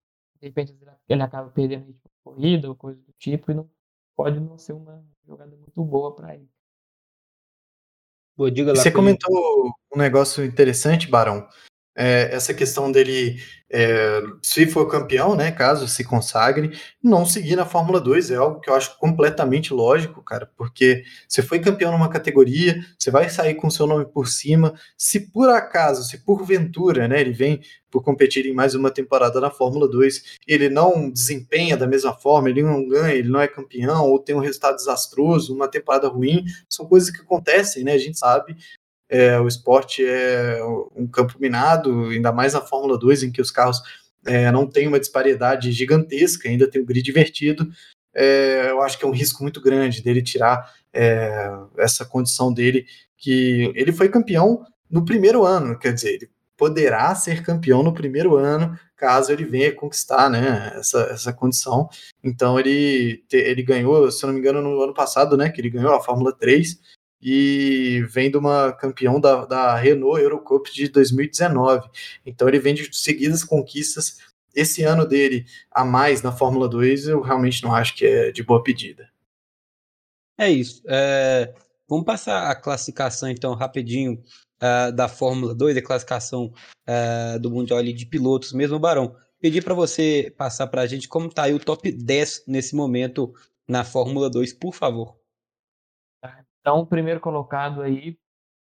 [0.41, 0.77] de repente
[1.09, 3.71] ele acaba perdendo ritmo corrida ou coisa do tipo, e não
[4.17, 6.49] pode não ser uma jogada muito boa para ele.
[8.37, 11.49] Você comentou um negócio interessante, Barão,
[11.97, 13.41] é, essa questão dele,
[13.71, 18.61] é, se for campeão, né, caso se consagre, não seguir na Fórmula 2 é algo
[18.61, 23.55] que eu acho completamente lógico, cara, porque você foi campeão numa categoria, você vai sair
[23.55, 28.45] com seu nome por cima, se por acaso, se porventura, né, ele vem por competir
[28.45, 32.89] em mais uma temporada na Fórmula 2, ele não desempenha da mesma forma, ele não
[32.89, 37.09] ganha, ele não é campeão, ou tem um resultado desastroso, uma temporada ruim, são coisas
[37.11, 38.57] que acontecem, né, a gente sabe,
[39.09, 40.59] é, o esporte é
[40.97, 43.81] um campo minado, ainda mais na Fórmula 2, em que os carros
[44.27, 47.69] é, não têm uma disparidade gigantesca, ainda tem o grid divertido.
[48.15, 52.87] É, eu acho que é um risco muito grande dele tirar é, essa condição dele,
[53.17, 58.37] que ele foi campeão no primeiro ano, quer dizer, ele poderá ser campeão no primeiro
[58.37, 61.89] ano, caso ele venha conquistar né, essa, essa condição.
[62.23, 65.71] Então ele, ele ganhou, se eu não me engano, no ano passado, né, que ele
[65.71, 66.79] ganhou a Fórmula 3,
[67.25, 71.89] e vem de uma campeão da, da Renault Eurocup de 2019.
[72.27, 74.19] Então ele vem de seguidas conquistas.
[74.55, 78.43] Esse ano dele a mais na Fórmula 2, eu realmente não acho que é de
[78.43, 79.09] boa pedida.
[80.37, 80.83] É isso.
[80.87, 81.55] É,
[81.89, 84.23] vamos passar a classificação então rapidinho
[84.61, 86.53] uh, da Fórmula 2, a classificação
[86.87, 89.17] uh, do Mundial de Pilotos, mesmo Barão.
[89.41, 93.33] Pedir para você passar para a gente como está aí o top 10 nesse momento
[93.67, 95.24] na Fórmula 2, por favor.
[96.65, 98.19] Então, o primeiro colocado aí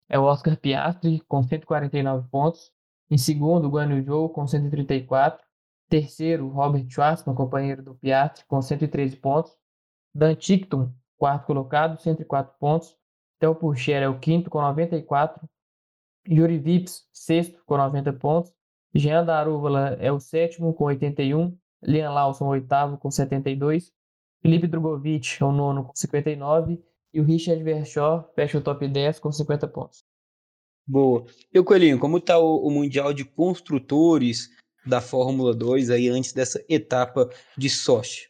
[0.10, 2.70] é o Oscar Piastri, com 149 pontos.
[3.10, 5.42] Em segundo, o Guan Zhou, com 134.
[5.88, 9.58] Terceiro, Robert Schwarzman, companheiro do Piastri, com 113 pontos.
[10.14, 12.94] Dan Tickton, quarto colocado, 104 pontos.
[13.40, 15.42] Theo Pourchaire é o quinto, com 94.
[16.28, 18.54] Yuri Vips, sexto, com 90 pontos.
[18.94, 21.58] Jean Darúvala é o sétimo, com 81.
[21.82, 23.94] Liam Lawson, oitavo, com 72.
[24.42, 26.84] Felipe Drogovic é o nono, com 59.
[27.14, 30.04] E o Richard Vershaw fecha o top 10 com 50 pontos.
[30.86, 31.26] Boa.
[31.54, 34.50] E o Coelhinho, como está o, o, Mundial de Construtores
[34.86, 38.28] da Fórmula 2 aí antes dessa etapa de Sochi?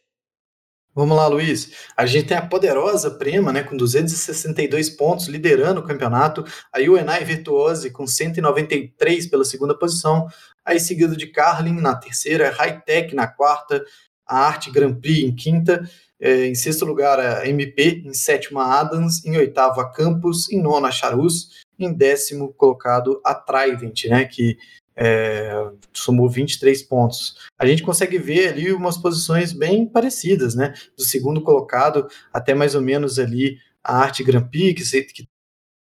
[0.94, 1.88] Vamos lá, Luiz.
[1.96, 6.44] A gente tem a poderosa Prema, né, com 262 pontos, liderando o campeonato.
[6.72, 10.28] Aí o Enai Virtuose com 193 pela segunda posição.
[10.64, 13.84] Aí seguido de Carlin na terceira, High Tech na quarta,
[14.24, 15.82] a Arte Grand Prix em quinta
[16.24, 18.02] em sexto lugar, a MP.
[18.04, 19.24] Em sétimo, a Adams.
[19.24, 20.50] Em oitavo, a Campos.
[20.50, 21.62] Em nono, a Charus.
[21.78, 24.56] Em décimo colocado, a Trident, né, que
[24.96, 25.52] é,
[25.92, 27.36] somou 23 pontos.
[27.58, 30.72] A gente consegue ver ali umas posições bem parecidas, né?
[30.96, 35.28] Do segundo colocado até mais ou menos ali a Arte Grand Prix, que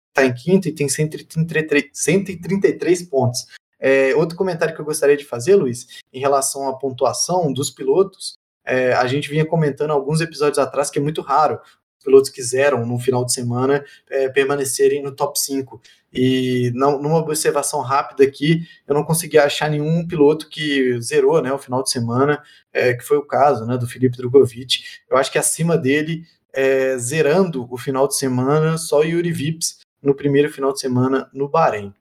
[0.09, 3.47] está em quinto e tem 133, 133 pontos.
[3.79, 8.35] É, outro comentário que eu gostaria de fazer, Luiz, em relação à pontuação dos pilotos,
[8.67, 11.61] é, a gente vinha comentando alguns episódios atrás que é muito raro
[12.07, 15.83] pilotos quiseram no final de semana é, permanecerem no top 5.
[16.13, 21.53] E não, numa observação rápida aqui, eu não consegui achar nenhum piloto que zerou né,
[21.53, 22.43] o final de semana,
[22.73, 24.85] é, que foi o caso né, do Felipe Drogovic.
[25.11, 30.15] Eu acho que acima dele, é, zerando o final de semana, só Yuri Vips no
[30.15, 31.93] primeiro final de semana no Bahrein.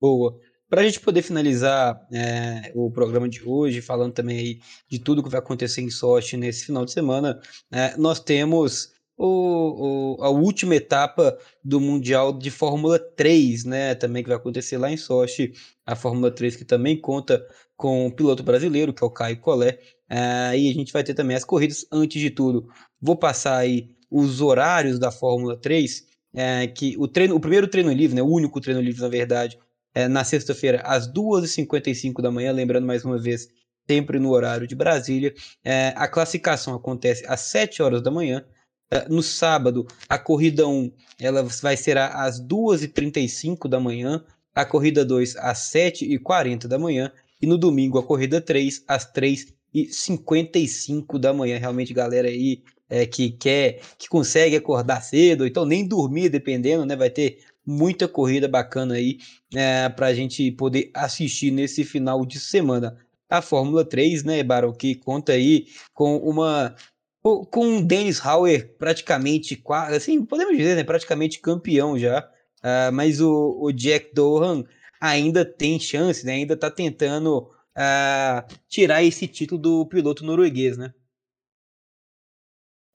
[0.00, 0.38] Boa.
[0.68, 5.22] Para a gente poder finalizar é, o programa de hoje, falando também aí de tudo
[5.22, 7.40] que vai acontecer em Sochi nesse final de semana,
[7.72, 13.94] é, nós temos o, o, a última etapa do Mundial de Fórmula 3, né?
[13.94, 15.52] Também que vai acontecer lá em Sochi,
[15.86, 17.44] a Fórmula 3 que também conta
[17.74, 19.78] com um piloto brasileiro, que é o Caio Collet.
[20.08, 21.86] É, e a gente vai ter também as corridas.
[21.90, 22.68] Antes de tudo,
[23.00, 27.92] vou passar aí os horários da Fórmula 3, é, que o treino, o primeiro treino
[27.92, 29.58] livre, né, o único treino livre na verdade,
[29.98, 33.48] é, na sexta-feira, às 2h55 da manhã, lembrando mais uma vez,
[33.90, 35.34] sempre no horário de Brasília.
[35.64, 38.44] É, a classificação acontece às 7 horas da manhã.
[38.92, 44.24] É, no sábado, a corrida 1 ela vai ser às 2h35 da manhã,
[44.54, 47.10] a corrida 2 às 7h40 da manhã,
[47.42, 51.58] e no domingo a corrida 3 às 3h55 da manhã.
[51.58, 56.86] Realmente, galera aí é, que quer, que consegue acordar cedo, ou então nem dormir, dependendo,
[56.86, 56.94] né?
[56.94, 59.18] Vai ter muita corrida bacana aí
[59.54, 62.96] é, para a gente poder assistir nesse final de semana.
[63.28, 66.74] A Fórmula 3, né, Barão, que conta aí com uma
[67.22, 72.20] com o Dennis Hauer praticamente, assim, podemos dizer, né, praticamente campeão já,
[72.60, 74.64] uh, mas o, o, Jack Dohan
[74.98, 80.94] ainda tem chance, né, ainda está tentando uh, tirar esse título do piloto norueguês, né?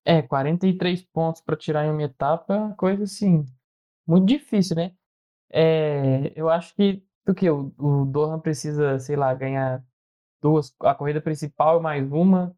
[0.04, 3.46] É, 43 pontos para tirar em uma etapa, coisa assim,
[4.06, 4.96] muito difícil, né?
[5.52, 9.84] É, eu acho que do que o, o Dohan precisa, sei lá, ganhar
[10.42, 12.56] duas, a corrida principal mais uma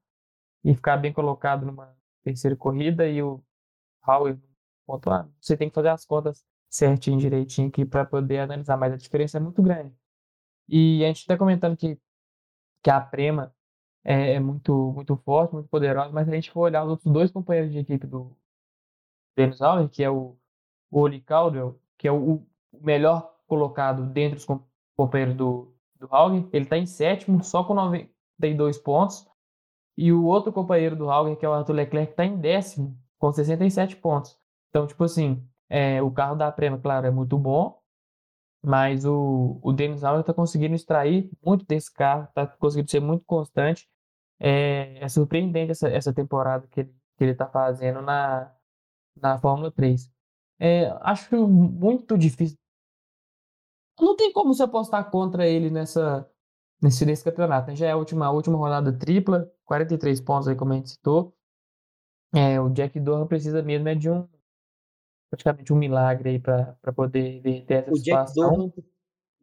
[0.63, 3.43] e ficar bem colocado numa terceira corrida e o
[4.07, 4.41] Howard
[4.85, 5.29] pontuar.
[5.39, 9.37] Você tem que fazer as contas certinho, direitinho aqui para poder analisar, mas a diferença
[9.37, 9.95] é muito grande.
[10.67, 11.99] E a gente está comentando que,
[12.83, 13.55] que a Prema
[14.03, 17.11] é, é, muito, muito forte, muito poderosa, mas se a gente for olhar os outros
[17.11, 18.35] dois companheiros de equipe do
[19.35, 20.37] Dennis Howard, que é o
[20.89, 22.47] o Oli Caldwell, que é o, o
[22.81, 24.45] melhor colocado dentre os
[24.95, 26.07] companheiros do, do
[26.51, 29.27] ele está em sétimo, só com 92 pontos.
[29.97, 33.31] E o outro companheiro do Hauger, que é o Arthur Leclerc, está em décimo, com
[33.31, 34.37] 67 pontos.
[34.69, 37.81] Então, tipo assim, é, o carro da Prema, claro, é muito bom,
[38.61, 43.87] mas o, o Dennis está conseguindo extrair muito desse carro, está conseguindo ser muito constante.
[44.39, 48.53] É, é surpreendente essa, essa temporada que ele está que ele tá fazendo na,
[49.15, 50.11] na Fórmula 3.
[50.59, 52.57] É, acho muito difícil.
[53.99, 56.29] Não tem como você apostar contra ele nessa,
[56.81, 57.69] nesse, nesse campeonato.
[57.69, 57.75] Né?
[57.75, 61.33] Já é a última, a última rodada tripla, 43 pontos aí, como a gente citou.
[62.33, 64.27] É, o Jack Dohan precisa mesmo é de um
[65.29, 68.49] praticamente um milagre aí para poder verter essa o situação.
[68.49, 68.71] Jack Dohan,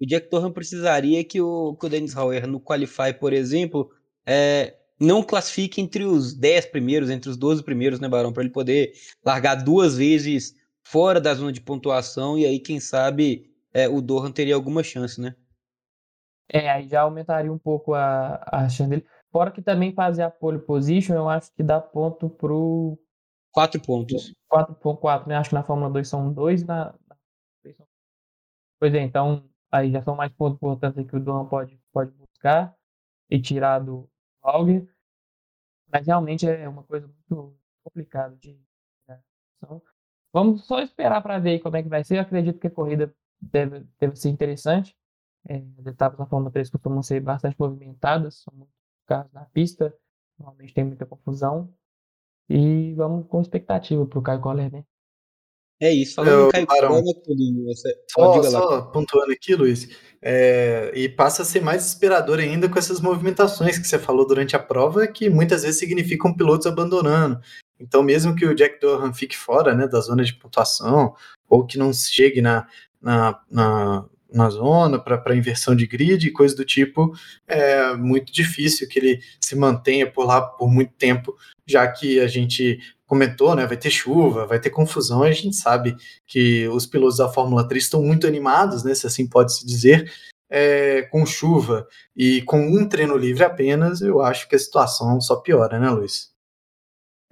[0.01, 3.91] o Jack Dohan precisaria que o, que o Dennis Hauer no Qualify, por exemplo,
[4.27, 8.33] é, não classifique entre os 10 primeiros, entre os 12 primeiros, né, Barão?
[8.33, 8.93] Para ele poder
[9.25, 10.55] largar duas vezes
[10.85, 15.21] fora da zona de pontuação, e aí, quem sabe, é, o Dohan teria alguma chance,
[15.21, 15.35] né?
[16.49, 19.07] É, aí já aumentaria um pouco a, a chance dele.
[19.31, 22.99] Fora que também fazer a pole position, eu acho que dá ponto pro.
[23.51, 24.35] Quatro pontos.
[24.51, 25.37] 4.4, né?
[25.37, 26.95] Acho que na Fórmula 2 são dois, na.
[28.79, 32.77] Pois é, então aí já são mais pontos importantes que o Dohan pode, pode buscar
[33.31, 34.09] e tirar do
[34.43, 34.87] Auger.
[35.91, 38.61] Mas realmente é uma coisa muito complicada de.
[40.33, 42.17] Vamos só esperar para ver como é que vai ser.
[42.17, 44.97] Eu acredito que a corrida deve, deve ser interessante.
[45.49, 48.75] É, as etapas da Fórmula 3 costumam ser bastante movimentadas, são muitos
[49.07, 49.95] carros na pista,
[50.39, 51.73] normalmente tem muita confusão.
[52.49, 54.85] E vamos com expectativa para o Caio Coller, né?
[55.81, 57.03] É isso, falando em Caio Coller,
[58.09, 59.89] só, só pontuando aqui, Luiz,
[60.21, 64.55] é, e passa a ser mais esperador ainda com essas movimentações que você falou durante
[64.55, 67.41] a prova, que muitas vezes significam pilotos abandonando.
[67.83, 71.15] Então, mesmo que o Jack Dohan fique fora né, da zona de pontuação,
[71.49, 72.67] ou que não chegue na,
[73.01, 77.13] na, na, na zona para inversão de grid e coisa do tipo,
[77.47, 82.29] é muito difícil que ele se mantenha por lá por muito tempo, já que a
[82.29, 85.95] gente comentou, né, vai ter chuva, vai ter confusão, a gente sabe
[86.27, 90.11] que os pilotos da Fórmula 3 estão muito animados, né, se assim pode se dizer,
[90.49, 95.37] é, com chuva e com um treino livre apenas, eu acho que a situação só
[95.37, 96.32] piora, né, Luiz?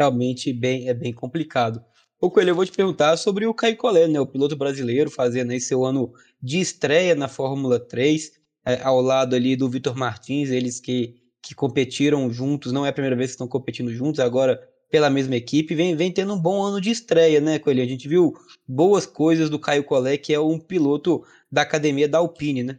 [0.01, 1.85] Realmente bem, é bem complicado.
[2.19, 5.51] O Coelho, eu vou te perguntar sobre o Caio Collet, né, o piloto brasileiro, fazendo
[5.51, 8.33] aí seu ano de estreia na Fórmula 3,
[8.67, 12.93] é, ao lado ali do Vitor Martins, eles que, que competiram juntos, não é a
[12.93, 14.59] primeira vez que estão competindo juntos, agora
[14.91, 17.83] pela mesma equipe, vem, vem tendo um bom ano de estreia, né, Coelho?
[17.83, 18.33] A gente viu
[18.67, 21.23] boas coisas do Caio Collet, que é um piloto
[21.53, 22.79] da academia da Alpine, né?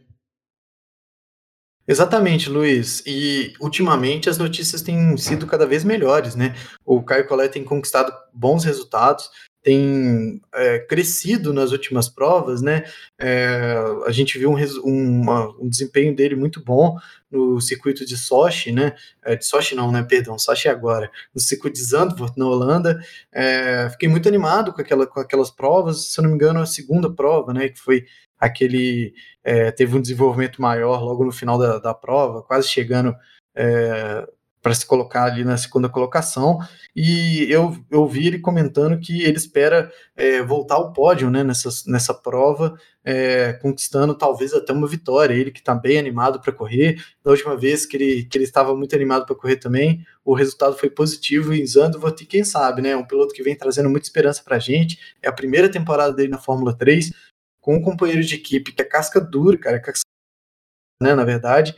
[1.86, 3.02] Exatamente, Luiz.
[3.06, 6.54] E ultimamente as notícias têm sido cada vez melhores, né?
[6.84, 9.28] O Caio Collet tem conquistado bons resultados,
[9.62, 12.84] tem é, crescido nas últimas provas, né?
[13.18, 13.76] É,
[14.06, 16.96] a gente viu um, um, um, desempenho dele muito bom
[17.30, 18.94] no circuito de Sochi, né?
[19.24, 20.02] É, de Sochi não, né?
[20.02, 21.10] Perdão, Sochi agora.
[21.34, 23.00] No circuito de Zandvoort, na Holanda.
[23.32, 26.12] É, fiquei muito animado com, aquela, com aquelas provas.
[26.12, 27.68] Se eu não me engano, a segunda prova, né?
[27.68, 28.04] Que foi
[28.42, 29.14] aquele.
[29.44, 33.14] É, teve um desenvolvimento maior logo no final da, da prova, quase chegando
[33.54, 34.26] é,
[34.62, 36.58] para se colocar ali na segunda colocação.
[36.94, 41.68] E eu, eu vi ele comentando que ele espera é, voltar ao pódio né, nessa,
[41.88, 45.34] nessa prova, é, conquistando talvez até uma vitória.
[45.34, 47.02] Ele que está bem animado para correr.
[47.24, 50.76] Da última vez que ele, que ele estava muito animado para correr também, o resultado
[50.76, 52.22] foi positivo em Zandvoort.
[52.22, 52.94] E quem sabe, né?
[52.94, 54.98] Um piloto que vem trazendo muita esperança para a gente.
[55.20, 57.10] É a primeira temporada dele na Fórmula 3,
[57.62, 60.04] com um companheiro de equipe que é casca dura, cara, casca,
[61.00, 61.74] né, na verdade,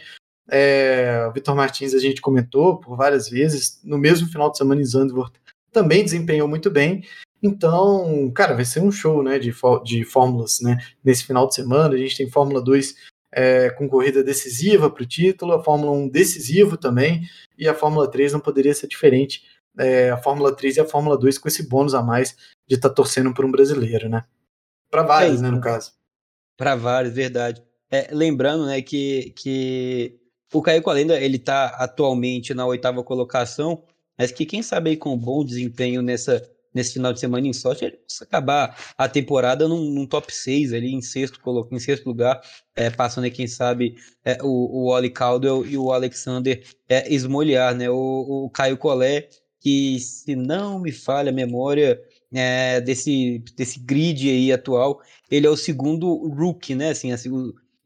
[0.51, 4.80] é, o Vitor Martins a gente comentou por várias vezes, no mesmo final de semana
[4.80, 5.39] em Zandvoort
[5.74, 7.05] também desempenhou muito bem.
[7.43, 9.53] Então, cara, vai ser um show né, de,
[9.85, 11.95] de fórmulas né, nesse final de semana.
[11.95, 12.95] A gente tem Fórmula 2
[13.32, 17.28] é, com corrida decisiva para o título, a Fórmula 1 decisivo também,
[17.59, 19.43] e a Fórmula 3 não poderia ser diferente.
[19.76, 22.89] É, a Fórmula 3 e a Fórmula 2 com esse bônus a mais de estar
[22.89, 24.24] tá torcendo por um brasileiro, né?
[24.95, 25.90] Para vários, é né, no caso.
[26.57, 27.61] Para vários, verdade.
[27.90, 30.20] É, lembrando, né, que, que
[30.53, 33.82] o Caio Colenda, ele tá atualmente na oitava colocação,
[34.16, 37.53] mas que quem sabe aí com um bom desempenho nessa, nesse final de semana em
[37.53, 41.40] sorte, ele possa acabar a temporada num, num, top 6 ali, em sexto,
[41.72, 42.40] em sexto lugar,
[42.76, 47.74] é, passando aí, quem sabe, é, o, o Oli Caldwell e o Alexander é, esmolhar,
[47.74, 47.90] né?
[47.90, 49.28] O, o Caio Collet,
[49.59, 52.01] que se não me falha a memória
[52.35, 56.91] é, desse, desse grid aí atual, ele é o segundo rookie, né?
[56.91, 57.30] Assim, assim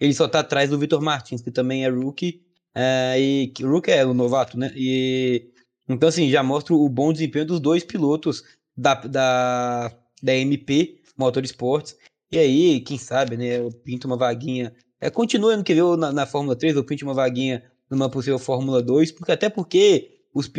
[0.01, 2.43] ele só tá atrás do Vitor Martins, que também é rookie,
[2.75, 4.73] é, e o Rook é o novato, né?
[4.77, 5.51] E
[5.89, 8.45] então, assim, já mostra o bom desempenho dos dois pilotos
[8.77, 9.93] da, da,
[10.23, 11.97] da MP Motorsports.
[12.31, 13.59] E aí, quem sabe, né?
[13.59, 14.73] Eu pinto uma vaguinha.
[15.01, 18.39] É, continua ano que vem na, na Fórmula 3, eu pinto uma vaguinha numa possível
[18.39, 20.51] Fórmula 2, porque até porque os,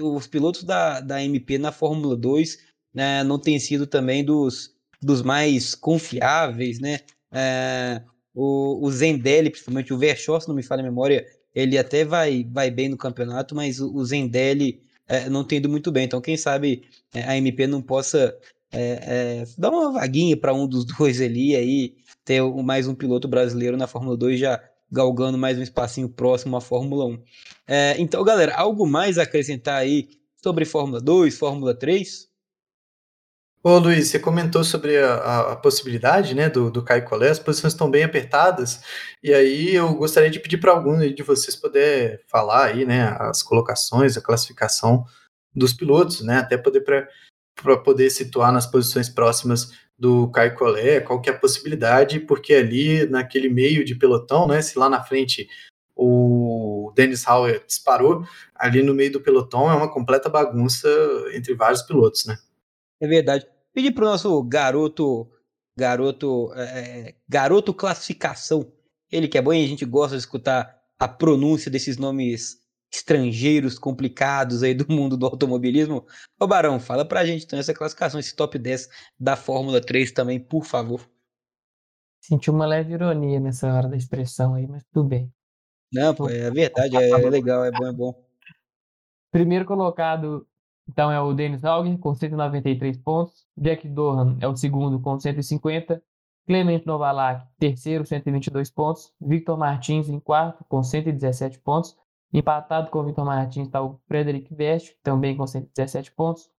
[0.00, 2.58] os pilotos da, da MP na Fórmula 2
[2.92, 7.00] né, não têm sido também dos, dos mais confiáveis, né?
[7.32, 8.02] É,
[8.34, 12.88] o, o principalmente o Verschoss, não me falha a memória, ele até vai, vai bem
[12.88, 14.04] no campeonato, mas o, o
[15.08, 16.04] é, não tem ido muito bem.
[16.04, 18.36] Então, quem sabe é, a MP não possa
[18.70, 18.80] é,
[19.42, 23.76] é dar uma vaguinha para um dos dois ali, aí ter mais um piloto brasileiro
[23.76, 27.18] na Fórmula 2 já galgando mais um espacinho próximo à Fórmula 1.
[27.66, 30.08] É, então, galera, algo mais a acrescentar aí
[30.42, 32.27] sobre Fórmula 2, Fórmula 3?
[33.68, 37.74] Ô Luiz, você comentou sobre a, a, possibilidade né, do, do Caio Collet, as posições
[37.74, 38.80] estão bem apertadas,
[39.22, 43.42] e aí eu gostaria de pedir para algum de vocês poder falar aí, né, as
[43.42, 45.04] colocações, a classificação
[45.54, 51.20] dos pilotos, né, até poder para poder situar nas posições próximas do Caio Collet, qual
[51.20, 55.46] que é a possibilidade, porque ali naquele meio de pelotão, né, se lá na frente
[55.94, 60.88] o Dennis Hauer disparou, ali no meio do pelotão é uma completa bagunça
[61.34, 62.38] entre vários pilotos, né.
[62.98, 63.57] É verdade.
[63.78, 65.30] Pedir pro nosso garoto,
[65.78, 68.72] garoto, é, garoto classificação.
[69.08, 72.60] Ele que é bom e a gente gosta de escutar a pronúncia desses nomes
[72.92, 76.04] estrangeiros complicados aí do mundo do automobilismo.
[76.40, 80.40] Ô Barão, fala pra gente então essa classificação, esse top 10 da Fórmula 3 também,
[80.40, 81.08] por favor.
[82.20, 85.32] Senti uma leve ironia nessa hora da expressão aí, mas tudo bem.
[85.92, 88.28] Não, pô, é verdade, é, é legal, é bom, é bom.
[89.30, 90.47] Primeiro colocado,
[90.88, 96.02] então é o Dennis Auger com 193 pontos, Jack Dohan é o segundo com 150,
[96.46, 101.94] Clement Novalak, terceiro, 122 pontos, Victor Martins em quarto com 117 pontos,
[102.32, 106.50] empatado com Victor Martins está o Frederic Vest, também com 117 pontos,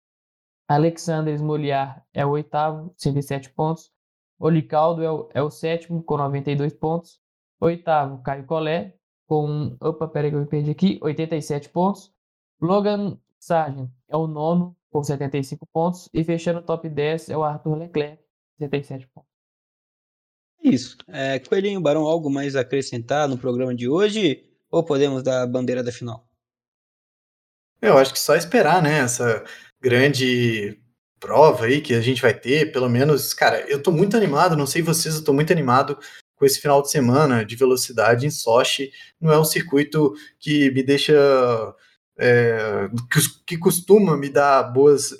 [0.67, 3.91] Alexander Smoliar é o oitavo, 107 pontos,
[4.39, 7.19] Olicaldo é o, é o sétimo com 92 pontos,
[7.59, 8.93] oitavo Caio Collet
[9.27, 12.13] com, opa, peraí que eu me perdi aqui, 87 pontos,
[12.61, 16.09] Logan Sargent é o nono, com 75 pontos.
[16.13, 18.21] E fechando o top 10 é o Arthur Leclerc,
[18.59, 19.29] 77 pontos.
[20.63, 20.97] Isso.
[21.07, 24.45] É, Coelhinho, Barão, algo mais a acrescentar no programa de hoje?
[24.69, 26.27] Ou podemos dar a bandeira da final?
[27.81, 28.99] Eu acho que só esperar, né?
[28.99, 29.43] Essa
[29.81, 30.77] grande
[31.19, 34.65] prova aí que a gente vai ter, pelo menos, cara, eu tô muito animado, não
[34.65, 35.97] sei vocês, eu tô muito animado
[36.35, 38.91] com esse final de semana de velocidade em Sochi.
[39.19, 41.13] Não é um circuito que me deixa
[42.19, 45.15] é, que, que, costuma me dar boas,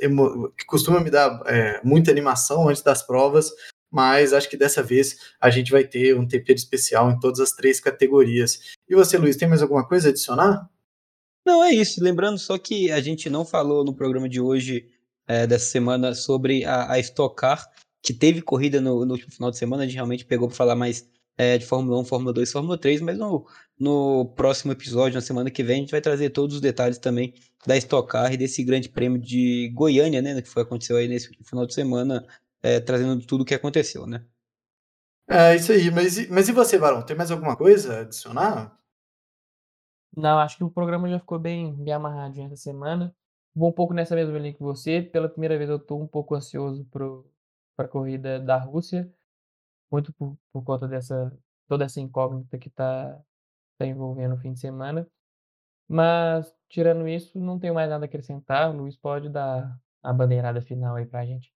[0.58, 3.50] que costuma me dar é, muita animação antes das provas,
[3.90, 7.54] mas acho que dessa vez a gente vai ter um tempero especial em todas as
[7.54, 8.74] três categorias.
[8.88, 10.70] E você, Luiz, tem mais alguma coisa a adicionar?
[11.46, 12.04] Não, é isso.
[12.04, 14.86] Lembrando só que a gente não falou no programa de hoje,
[15.26, 17.66] é, dessa semana, sobre a, a Stock Car,
[18.04, 19.84] que teve corrida no, no último final de semana.
[19.84, 21.08] A gente realmente pegou para falar mais
[21.40, 23.48] é, de Fórmula 1, Fórmula 2, Fórmula 3, mas no,
[23.80, 27.34] no próximo episódio, na semana que vem, a gente vai trazer todos os detalhes também
[27.66, 31.30] da Stock Car e desse grande prêmio de Goiânia, né, que foi aconteceu aí nesse
[31.46, 32.28] final de semana,
[32.62, 34.26] é, trazendo tudo o que aconteceu, né?
[35.30, 37.06] É isso aí, mas, mas e você, Barão?
[37.06, 38.78] Tem mais alguma coisa a adicionar?
[40.18, 43.16] Não, acho que o programa já ficou bem, bem amarradinho essa semana.
[43.56, 45.02] Vou um pouco nessa mesma linha que você.
[45.02, 49.10] Pela primeira vez eu estou um pouco ansioso para a corrida da Rússia,
[49.92, 51.32] muito por, por conta dessa
[51.68, 53.18] toda essa incógnita que está
[53.78, 55.08] tá envolvendo o fim de semana.
[55.88, 58.70] Mas, tirando isso, não tenho mais nada a acrescentar.
[58.70, 61.54] O Luiz pode dar a bandeirada final aí para a gente.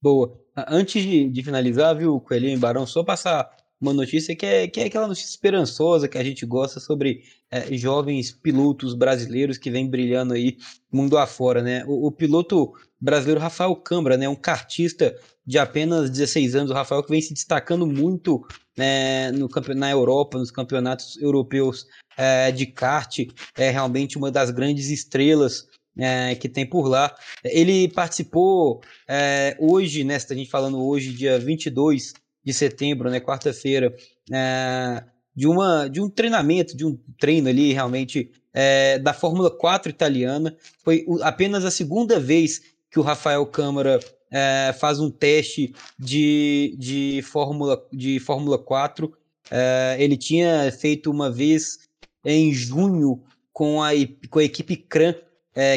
[0.00, 0.40] Boa.
[0.56, 4.80] Antes de, de finalizar, viu, Coelhinho e Barão, só passar uma notícia que é, que
[4.80, 9.88] é aquela notícia esperançosa que a gente gosta sobre é, jovens pilotos brasileiros que vêm
[9.88, 10.58] brilhando aí
[10.92, 11.84] mundo afora, né?
[11.86, 14.28] O, o, piloto brasileiro Rafael Cambra, né?
[14.28, 15.16] Um cartista
[15.46, 20.38] de apenas 16 anos, o Rafael que vem se destacando muito né, no, na Europa,
[20.38, 23.18] nos campeonatos europeus é, de kart,
[23.56, 25.66] é realmente uma das grandes estrelas
[25.98, 27.14] é, que tem por lá.
[27.42, 32.14] Ele participou é, hoje, né, a gente falando hoje, dia 22
[32.44, 33.94] de setembro, né, quarta-feira,
[34.32, 39.90] é, de, uma, de um treinamento, de um treino ali realmente é, da Fórmula 4
[39.90, 40.56] italiana.
[40.82, 42.60] Foi apenas a segunda vez
[42.90, 49.12] que o Rafael Câmara é, faz um teste de, de, Fórmula, de Fórmula 4.
[49.50, 51.78] É, ele tinha feito uma vez
[52.24, 53.22] em junho
[53.52, 53.90] com a,
[54.28, 55.14] com a equipe CRAN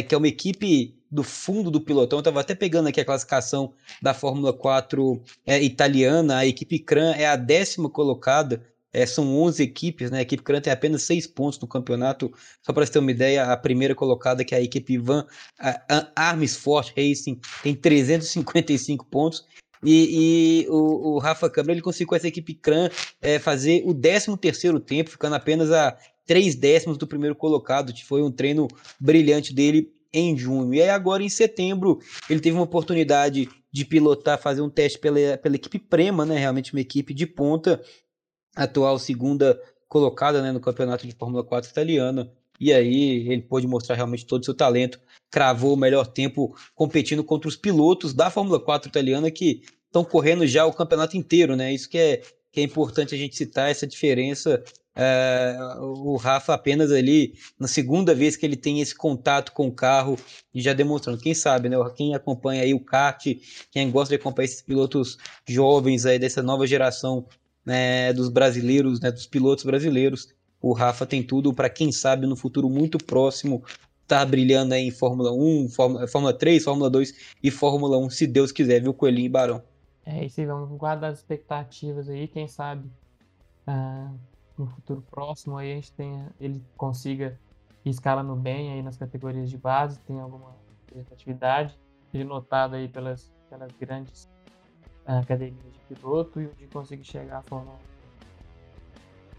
[0.07, 2.20] que é uma equipe do fundo do pilotão.
[2.20, 6.38] Estava até pegando aqui a classificação da Fórmula 4 é, italiana.
[6.38, 8.64] A equipe CRAN é a décima colocada.
[8.91, 10.20] É, são 11 equipes, né?
[10.20, 12.34] A equipe CRAN tem apenas 6 pontos no campeonato.
[12.64, 15.26] Só para você ter uma ideia, a primeira colocada, que é a equipe Van
[16.16, 19.45] Arms Force Racing, tem 355 pontos.
[19.84, 22.89] E, e o, o, Rafa Câmara ele conseguiu com essa equipe CRAN
[23.22, 28.05] é, fazer o 13 terceiro tempo, ficando apenas a três décimos do primeiro colocado, que
[28.05, 28.68] foi um treino
[28.99, 30.74] brilhante dele em junho.
[30.74, 31.99] E aí agora em setembro
[32.30, 36.38] ele teve uma oportunidade de pilotar, fazer um teste pela, pela equipe Prema, né?
[36.38, 37.82] Realmente uma equipe de ponta,
[38.55, 42.32] atual segunda colocada né, no campeonato de Fórmula 4 italiana.
[42.59, 44.99] E aí ele pôde mostrar realmente todo o seu talento,
[45.32, 50.45] cravou o melhor tempo competindo contra os pilotos da Fórmula 4 italiana que estão correndo
[50.45, 51.74] já o campeonato inteiro, né?
[51.74, 54.64] Isso que é, que é importante a gente citar essa diferença
[54.96, 59.72] é, o Rafa apenas ali na segunda vez que ele tem esse contato com o
[59.72, 60.18] carro
[60.54, 61.78] e já demonstrando, quem sabe, né?
[61.96, 63.26] Quem acompanha aí o kart,
[63.72, 65.18] quem gosta de acompanhar esses pilotos
[65.48, 67.26] jovens aí dessa nova geração
[67.66, 70.30] né, dos brasileiros, né, dos pilotos brasileiros,
[70.62, 73.64] o Rafa tem tudo para quem sabe no futuro muito próximo
[74.06, 78.28] tá brilhando aí em Fórmula 1, Fórmula, Fórmula 3, Fórmula 2 e Fórmula 1, se
[78.28, 79.64] Deus quiser, viu, Coelhinho e Barão?
[80.06, 82.86] É isso aí, vamos guardar as expectativas aí, quem sabe.
[83.66, 87.39] Uh no futuro próximo aí a gente tenha, ele consiga
[87.84, 91.78] ir escalando bem aí nas categorias de base, tem alguma representatividade,
[92.12, 94.30] seja notado aí pelas, pelas grandes
[95.08, 97.78] uh, academias de piloto e onde consiga chegar à Fórmula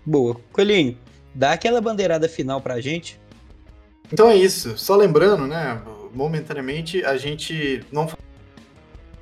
[0.06, 0.10] 1.
[0.10, 0.36] Boa.
[0.52, 0.98] Coelhinho,
[1.34, 3.18] dá aquela bandeirada final pra gente.
[4.12, 4.76] Então é isso.
[4.76, 5.80] Só lembrando, né?
[6.12, 8.06] Momentaneamente a gente não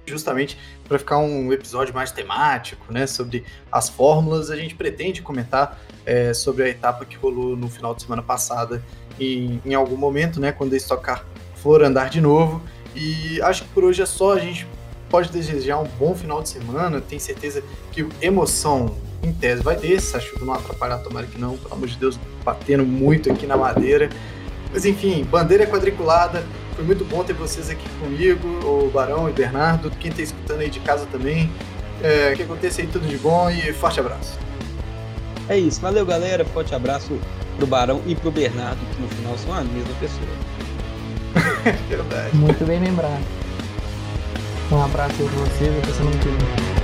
[0.07, 5.81] justamente para ficar um episódio mais temático, né, sobre as fórmulas, a gente pretende comentar
[6.05, 8.83] é, sobre a etapa que rolou no final de semana passada
[9.19, 11.25] e em algum momento, né, quando a Stock Car
[11.57, 12.63] for andar de novo.
[12.95, 14.67] E acho que por hoje é só, a gente
[15.09, 20.01] pode desejar um bom final de semana, tenho certeza que emoção em tese vai ter,
[20.01, 23.47] se a chuva não atrapalhar, tomara que não, pelo amor de Deus, batendo muito aqui
[23.47, 24.11] na madeira.
[24.73, 26.45] Mas enfim, bandeira quadriculada,
[26.75, 30.71] foi muito bom ter vocês aqui comigo, o Barão e Bernardo, quem está escutando aí
[30.71, 31.51] de casa também.
[32.03, 34.37] É, que aconteça aí tudo de bom e forte abraço.
[35.49, 37.19] É isso, valeu galera, forte abraço
[37.57, 40.27] pro Barão e pro Bernardo, que no final são a mesma pessoa.
[41.89, 42.37] Verdade.
[42.37, 43.23] Muito bem lembrado.
[44.71, 46.82] Um abraço aí pra vocês, até semana que vem.